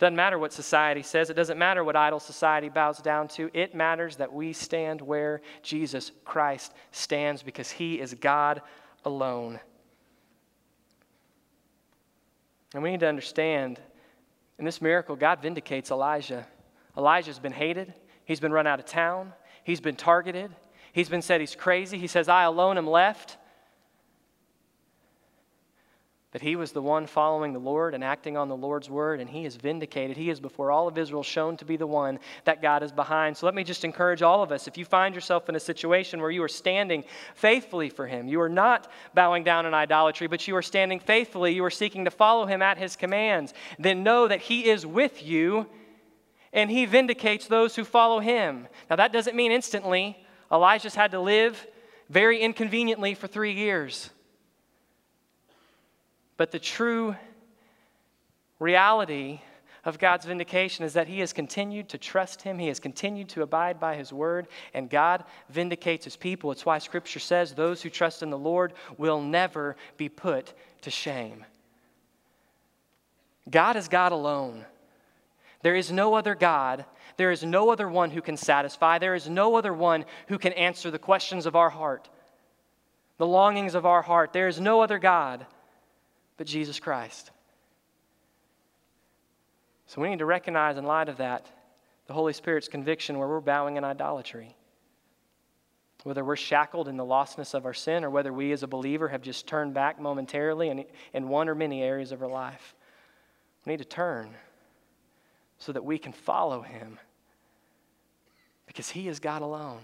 Doesn't 0.00 0.16
matter 0.16 0.38
what 0.38 0.54
society 0.54 1.02
says, 1.02 1.28
it 1.28 1.34
doesn't 1.34 1.58
matter 1.58 1.84
what 1.84 1.94
idol 1.94 2.20
society 2.20 2.70
bows 2.70 2.98
down 2.98 3.28
to. 3.28 3.50
It 3.52 3.74
matters 3.74 4.16
that 4.16 4.32
we 4.32 4.54
stand 4.54 5.02
where 5.02 5.42
Jesus 5.62 6.10
Christ 6.24 6.72
stands 6.90 7.42
because 7.42 7.70
he 7.70 8.00
is 8.00 8.14
God 8.14 8.62
alone. 9.04 9.60
And 12.72 12.82
we 12.82 12.90
need 12.90 13.00
to 13.00 13.08
understand 13.08 13.78
in 14.58 14.64
this 14.64 14.80
miracle, 14.80 15.16
God 15.16 15.42
vindicates 15.42 15.90
Elijah. 15.90 16.46
Elijah's 16.96 17.38
been 17.38 17.52
hated, 17.52 17.92
he's 18.24 18.40
been 18.40 18.52
run 18.52 18.66
out 18.66 18.78
of 18.78 18.86
town, 18.86 19.34
he's 19.64 19.80
been 19.80 19.96
targeted, 19.96 20.50
he's 20.94 21.10
been 21.10 21.22
said 21.22 21.40
he's 21.40 21.54
crazy. 21.54 21.98
He 21.98 22.06
says, 22.06 22.26
I 22.26 22.44
alone 22.44 22.78
am 22.78 22.86
left. 22.86 23.36
But 26.32 26.42
he 26.42 26.54
was 26.54 26.70
the 26.70 26.82
one 26.82 27.08
following 27.08 27.52
the 27.52 27.58
Lord 27.58 27.92
and 27.92 28.04
acting 28.04 28.36
on 28.36 28.48
the 28.48 28.56
Lord's 28.56 28.88
word, 28.88 29.18
and 29.18 29.28
he 29.28 29.44
is 29.44 29.56
vindicated. 29.56 30.16
He 30.16 30.30
is 30.30 30.38
before 30.38 30.70
all 30.70 30.86
of 30.86 30.96
Israel 30.96 31.24
shown 31.24 31.56
to 31.56 31.64
be 31.64 31.76
the 31.76 31.88
one 31.88 32.20
that 32.44 32.62
God 32.62 32.84
is 32.84 32.92
behind. 32.92 33.36
So 33.36 33.46
let 33.46 33.54
me 33.54 33.64
just 33.64 33.84
encourage 33.84 34.22
all 34.22 34.40
of 34.40 34.52
us 34.52 34.68
if 34.68 34.78
you 34.78 34.84
find 34.84 35.12
yourself 35.12 35.48
in 35.48 35.56
a 35.56 35.60
situation 35.60 36.20
where 36.20 36.30
you 36.30 36.42
are 36.44 36.48
standing 36.48 37.02
faithfully 37.34 37.90
for 37.90 38.06
him, 38.06 38.28
you 38.28 38.40
are 38.40 38.48
not 38.48 38.92
bowing 39.12 39.42
down 39.42 39.66
in 39.66 39.74
idolatry, 39.74 40.28
but 40.28 40.46
you 40.46 40.54
are 40.54 40.62
standing 40.62 41.00
faithfully, 41.00 41.52
you 41.52 41.64
are 41.64 41.70
seeking 41.70 42.04
to 42.04 42.12
follow 42.12 42.46
him 42.46 42.62
at 42.62 42.78
his 42.78 42.94
commands, 42.94 43.52
then 43.80 44.04
know 44.04 44.28
that 44.28 44.40
he 44.40 44.68
is 44.68 44.86
with 44.86 45.24
you 45.24 45.66
and 46.52 46.70
he 46.70 46.84
vindicates 46.84 47.48
those 47.48 47.74
who 47.74 47.84
follow 47.84 48.20
him. 48.20 48.68
Now, 48.88 48.96
that 48.96 49.12
doesn't 49.12 49.36
mean 49.36 49.50
instantly. 49.50 50.24
Elijah's 50.50 50.94
had 50.94 51.10
to 51.12 51.20
live 51.20 51.66
very 52.08 52.40
inconveniently 52.40 53.14
for 53.14 53.26
three 53.26 53.52
years. 53.52 54.10
But 56.40 56.52
the 56.52 56.58
true 56.58 57.14
reality 58.58 59.40
of 59.84 59.98
God's 59.98 60.24
vindication 60.24 60.86
is 60.86 60.94
that 60.94 61.06
he 61.06 61.20
has 61.20 61.34
continued 61.34 61.90
to 61.90 61.98
trust 61.98 62.40
him. 62.40 62.58
He 62.58 62.68
has 62.68 62.80
continued 62.80 63.28
to 63.28 63.42
abide 63.42 63.78
by 63.78 63.94
his 63.94 64.10
word, 64.10 64.48
and 64.72 64.88
God 64.88 65.24
vindicates 65.50 66.06
his 66.06 66.16
people. 66.16 66.50
It's 66.50 66.64
why 66.64 66.78
scripture 66.78 67.18
says 67.18 67.52
those 67.52 67.82
who 67.82 67.90
trust 67.90 68.22
in 68.22 68.30
the 68.30 68.38
Lord 68.38 68.72
will 68.96 69.20
never 69.20 69.76
be 69.98 70.08
put 70.08 70.54
to 70.80 70.90
shame. 70.90 71.44
God 73.50 73.76
is 73.76 73.88
God 73.88 74.12
alone. 74.12 74.64
There 75.60 75.76
is 75.76 75.92
no 75.92 76.14
other 76.14 76.34
God. 76.34 76.86
There 77.18 77.32
is 77.32 77.44
no 77.44 77.68
other 77.68 77.86
one 77.86 78.08
who 78.08 78.22
can 78.22 78.38
satisfy. 78.38 78.96
There 78.96 79.14
is 79.14 79.28
no 79.28 79.56
other 79.56 79.74
one 79.74 80.06
who 80.28 80.38
can 80.38 80.54
answer 80.54 80.90
the 80.90 80.98
questions 80.98 81.44
of 81.44 81.54
our 81.54 81.68
heart, 81.68 82.08
the 83.18 83.26
longings 83.26 83.74
of 83.74 83.84
our 83.84 84.00
heart. 84.00 84.32
There 84.32 84.48
is 84.48 84.58
no 84.58 84.80
other 84.80 84.98
God 84.98 85.44
but 86.40 86.46
Jesus 86.46 86.80
Christ. 86.80 87.32
So 89.84 90.00
we 90.00 90.08
need 90.08 90.20
to 90.20 90.24
recognize, 90.24 90.78
in 90.78 90.84
light 90.84 91.10
of 91.10 91.18
that, 91.18 91.44
the 92.06 92.14
Holy 92.14 92.32
Spirit's 92.32 92.66
conviction 92.66 93.18
where 93.18 93.28
we're 93.28 93.42
bowing 93.42 93.76
in 93.76 93.84
idolatry. 93.84 94.56
Whether 96.02 96.24
we're 96.24 96.36
shackled 96.36 96.88
in 96.88 96.96
the 96.96 97.04
lostness 97.04 97.52
of 97.52 97.66
our 97.66 97.74
sin 97.74 98.04
or 98.04 98.08
whether 98.08 98.32
we 98.32 98.52
as 98.52 98.62
a 98.62 98.66
believer 98.66 99.08
have 99.08 99.20
just 99.20 99.46
turned 99.46 99.74
back 99.74 100.00
momentarily 100.00 100.70
in, 100.70 100.86
in 101.12 101.28
one 101.28 101.46
or 101.46 101.54
many 101.54 101.82
areas 101.82 102.10
of 102.10 102.22
our 102.22 102.30
life. 102.30 102.74
We 103.66 103.74
need 103.74 103.80
to 103.80 103.84
turn 103.84 104.30
so 105.58 105.72
that 105.72 105.84
we 105.84 105.98
can 105.98 106.12
follow 106.12 106.62
Him 106.62 106.98
because 108.66 108.88
He 108.88 109.08
is 109.08 109.20
God 109.20 109.42
alone. 109.42 109.82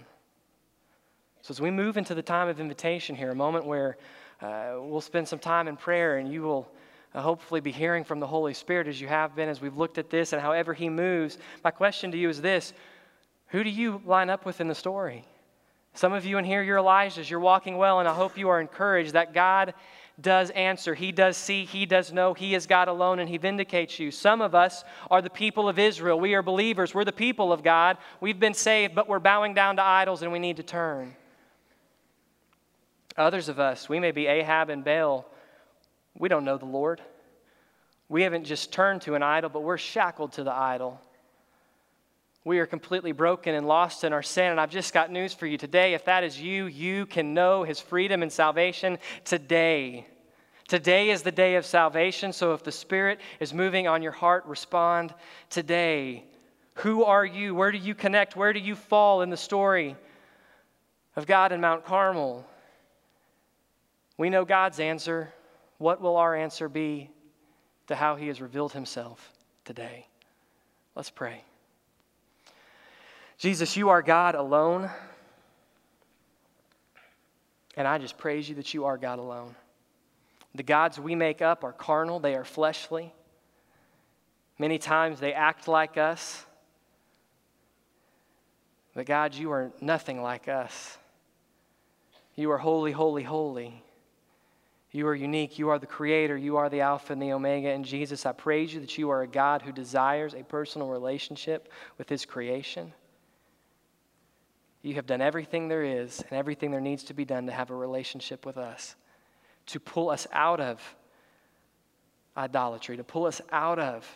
So, 1.43 1.51
as 1.51 1.61
we 1.61 1.69
move 1.69 1.97
into 1.97 2.15
the 2.15 2.23
time 2.23 2.47
of 2.47 2.59
invitation 2.59 3.15
here, 3.15 3.29
a 3.29 3.35
moment 3.35 3.65
where 3.67 3.95
uh, 4.41 4.75
we'll 4.79 5.01
spend 5.01 5.27
some 5.27 5.39
time 5.39 5.67
in 5.67 5.75
prayer 5.75 6.17
and 6.17 6.31
you 6.31 6.43
will 6.43 6.67
uh, 7.13 7.21
hopefully 7.21 7.61
be 7.61 7.71
hearing 7.71 8.03
from 8.03 8.19
the 8.19 8.27
Holy 8.27 8.53
Spirit 8.53 8.87
as 8.87 9.01
you 9.01 9.07
have 9.07 9.35
been 9.35 9.49
as 9.49 9.61
we've 9.61 9.77
looked 9.77 9.97
at 9.97 10.09
this 10.09 10.33
and 10.33 10.41
however 10.41 10.73
He 10.73 10.89
moves. 10.89 11.37
My 11.63 11.71
question 11.71 12.11
to 12.11 12.17
you 12.17 12.29
is 12.29 12.41
this 12.41 12.73
Who 13.47 13.63
do 13.63 13.69
you 13.69 14.01
line 14.05 14.29
up 14.29 14.45
with 14.45 14.61
in 14.61 14.67
the 14.67 14.75
story? 14.75 15.25
Some 15.93 16.13
of 16.13 16.25
you 16.25 16.37
in 16.37 16.45
here, 16.45 16.61
you're 16.61 16.77
Elijah's, 16.77 17.27
you're 17.27 17.39
walking 17.39 17.77
well, 17.77 17.99
and 17.99 18.07
I 18.07 18.13
hope 18.13 18.37
you 18.37 18.49
are 18.49 18.61
encouraged 18.61 19.13
that 19.13 19.33
God 19.33 19.73
does 20.21 20.51
answer. 20.51 20.93
He 20.93 21.11
does 21.11 21.37
see, 21.37 21.65
He 21.65 21.87
does 21.87 22.13
know, 22.13 22.35
He 22.35 22.53
is 22.53 22.67
God 22.67 22.87
alone, 22.87 23.17
and 23.17 23.27
He 23.27 23.37
vindicates 23.37 23.97
you. 23.97 24.11
Some 24.11 24.41
of 24.41 24.53
us 24.53 24.83
are 25.09 25.23
the 25.23 25.29
people 25.31 25.67
of 25.67 25.79
Israel. 25.79 26.19
We 26.19 26.35
are 26.35 26.43
believers, 26.43 26.93
we're 26.93 27.03
the 27.03 27.11
people 27.11 27.51
of 27.51 27.63
God. 27.63 27.97
We've 28.21 28.39
been 28.39 28.53
saved, 28.53 28.93
but 28.93 29.09
we're 29.09 29.17
bowing 29.17 29.55
down 29.55 29.77
to 29.77 29.83
idols, 29.83 30.21
and 30.21 30.31
we 30.31 30.37
need 30.37 30.57
to 30.57 30.63
turn. 30.63 31.15
Others 33.17 33.49
of 33.49 33.59
us, 33.59 33.89
we 33.89 33.99
may 33.99 34.11
be 34.11 34.27
Ahab 34.27 34.69
and 34.69 34.83
Baal. 34.83 35.25
We 36.17 36.29
don't 36.29 36.45
know 36.45 36.57
the 36.57 36.65
Lord. 36.65 37.01
We 38.09 38.21
haven't 38.21 38.45
just 38.45 38.71
turned 38.71 39.01
to 39.03 39.15
an 39.15 39.23
idol, 39.23 39.49
but 39.49 39.63
we're 39.63 39.77
shackled 39.77 40.33
to 40.33 40.43
the 40.43 40.53
idol. 40.53 41.01
We 42.43 42.59
are 42.59 42.65
completely 42.65 43.11
broken 43.11 43.55
and 43.55 43.67
lost 43.67 44.03
in 44.03 44.13
our 44.13 44.23
sin. 44.23 44.51
And 44.51 44.61
I've 44.61 44.69
just 44.69 44.93
got 44.93 45.11
news 45.11 45.33
for 45.33 45.45
you 45.47 45.57
today. 45.57 45.93
If 45.93 46.05
that 46.05 46.23
is 46.23 46.39
you, 46.39 46.67
you 46.67 47.05
can 47.05 47.33
know 47.33 47.63
his 47.63 47.81
freedom 47.81 48.21
and 48.21 48.31
salvation 48.31 48.99
today. 49.25 50.07
Today 50.67 51.09
is 51.09 51.23
the 51.23 51.31
day 51.31 51.55
of 51.55 51.65
salvation. 51.65 52.31
So 52.31 52.53
if 52.53 52.63
the 52.63 52.71
Spirit 52.71 53.19
is 53.41 53.53
moving 53.53 53.87
on 53.87 54.01
your 54.01 54.13
heart, 54.13 54.45
respond 54.45 55.13
today. 55.49 56.23
Who 56.75 57.03
are 57.03 57.25
you? 57.25 57.53
Where 57.53 57.71
do 57.71 57.77
you 57.79 57.95
connect? 57.95 58.35
Where 58.35 58.53
do 58.53 58.59
you 58.59 58.75
fall 58.75 59.23
in 59.23 59.29
the 59.29 59.37
story 59.37 59.95
of 61.17 61.25
God 61.25 61.51
in 61.51 61.59
Mount 61.59 61.83
Carmel? 61.83 62.45
We 64.17 64.29
know 64.29 64.45
God's 64.45 64.79
answer. 64.79 65.31
What 65.77 66.01
will 66.01 66.17
our 66.17 66.35
answer 66.35 66.67
be 66.67 67.09
to 67.87 67.95
how 67.95 68.15
He 68.15 68.27
has 68.27 68.41
revealed 68.41 68.73
Himself 68.73 69.31
today? 69.63 70.07
Let's 70.95 71.11
pray. 71.11 71.43
Jesus, 73.37 73.77
you 73.77 73.89
are 73.89 74.01
God 74.01 74.33
alone. 74.33 74.89
And 77.75 77.87
I 77.87 77.99
just 77.99 78.17
praise 78.17 78.49
you 78.49 78.55
that 78.55 78.73
you 78.73 78.85
are 78.85 78.97
God 78.97 79.19
alone. 79.19 79.55
The 80.55 80.63
gods 80.63 80.99
we 80.99 81.13
make 81.13 81.43
up 81.43 81.63
are 81.63 81.71
carnal, 81.71 82.19
they 82.19 82.33
are 82.33 82.43
fleshly. 82.43 83.13
Many 84.57 84.79
times 84.79 85.19
they 85.19 85.33
act 85.33 85.67
like 85.67 85.97
us. 85.97 86.43
But 88.95 89.05
God, 89.05 89.35
you 89.35 89.51
are 89.51 89.71
nothing 89.79 90.23
like 90.23 90.47
us. 90.47 90.97
You 92.35 92.49
are 92.49 92.57
holy, 92.57 92.91
holy, 92.91 93.21
holy. 93.21 93.83
You 94.91 95.07
are 95.07 95.15
unique. 95.15 95.59
You 95.59 95.69
are 95.69 95.79
the 95.79 95.85
creator. 95.85 96.37
You 96.37 96.57
are 96.57 96.69
the 96.69 96.81
Alpha 96.81 97.13
and 97.13 97.21
the 97.21 97.33
Omega. 97.33 97.69
And 97.69 97.83
Jesus, 97.83 98.25
I 98.25 98.31
praise 98.31 98.73
you 98.73 98.79
that 98.79 98.97
you 98.97 99.09
are 99.09 99.21
a 99.21 99.27
God 99.27 99.61
who 99.61 99.71
desires 99.71 100.33
a 100.33 100.43
personal 100.43 100.87
relationship 100.87 101.71
with 101.97 102.07
his 102.07 102.25
creation. 102.25 102.93
You 104.81 104.95
have 104.95 105.05
done 105.05 105.21
everything 105.21 105.67
there 105.67 105.83
is 105.83 106.21
and 106.21 106.33
everything 106.33 106.71
there 106.71 106.81
needs 106.81 107.03
to 107.05 107.13
be 107.13 107.25
done 107.25 107.47
to 107.47 107.51
have 107.51 107.69
a 107.69 107.75
relationship 107.75 108.45
with 108.45 108.57
us, 108.57 108.95
to 109.67 109.79
pull 109.79 110.09
us 110.09 110.27
out 110.31 110.61
of 110.61 110.81
idolatry, 112.37 112.95
to 112.95 113.03
pull 113.03 113.25
us 113.25 113.41
out 113.51 113.79
of 113.79 114.07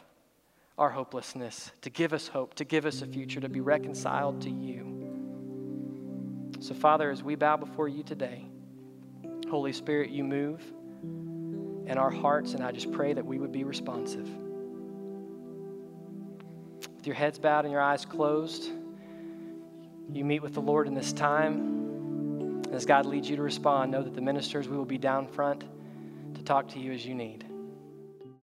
our 0.77 0.89
hopelessness, 0.89 1.71
to 1.81 1.89
give 1.89 2.13
us 2.13 2.27
hope, 2.27 2.53
to 2.55 2.63
give 2.63 2.85
us 2.85 3.01
a 3.01 3.07
future, 3.07 3.41
to 3.41 3.49
be 3.49 3.59
reconciled 3.59 4.41
to 4.41 4.49
you. 4.49 4.87
So, 6.59 6.73
Father, 6.73 7.11
as 7.11 7.23
we 7.23 7.35
bow 7.35 7.57
before 7.57 7.87
you 7.87 8.03
today, 8.03 8.45
Holy 9.51 9.73
Spirit, 9.73 10.11
you 10.11 10.23
move 10.23 10.63
in 11.85 11.97
our 11.97 12.09
hearts, 12.09 12.53
and 12.53 12.63
I 12.63 12.71
just 12.71 12.89
pray 12.93 13.11
that 13.11 13.25
we 13.25 13.37
would 13.37 13.51
be 13.51 13.65
responsive. 13.65 14.29
With 16.95 17.05
your 17.05 17.15
heads 17.15 17.37
bowed 17.37 17.65
and 17.65 17.71
your 17.73 17.81
eyes 17.81 18.05
closed, 18.05 18.71
you 20.13 20.23
meet 20.23 20.41
with 20.41 20.53
the 20.53 20.61
Lord 20.61 20.87
in 20.87 20.93
this 20.93 21.11
time. 21.11 22.63
As 22.71 22.85
God 22.85 23.05
leads 23.05 23.29
you 23.29 23.35
to 23.35 23.41
respond, 23.41 23.91
know 23.91 24.01
that 24.01 24.13
the 24.13 24.21
ministers, 24.21 24.69
we 24.69 24.77
will 24.77 24.85
be 24.85 24.97
down 24.97 25.27
front 25.27 25.65
to 26.35 26.43
talk 26.43 26.69
to 26.69 26.79
you 26.79 26.93
as 26.93 27.05
you 27.05 27.13
need. 27.13 27.45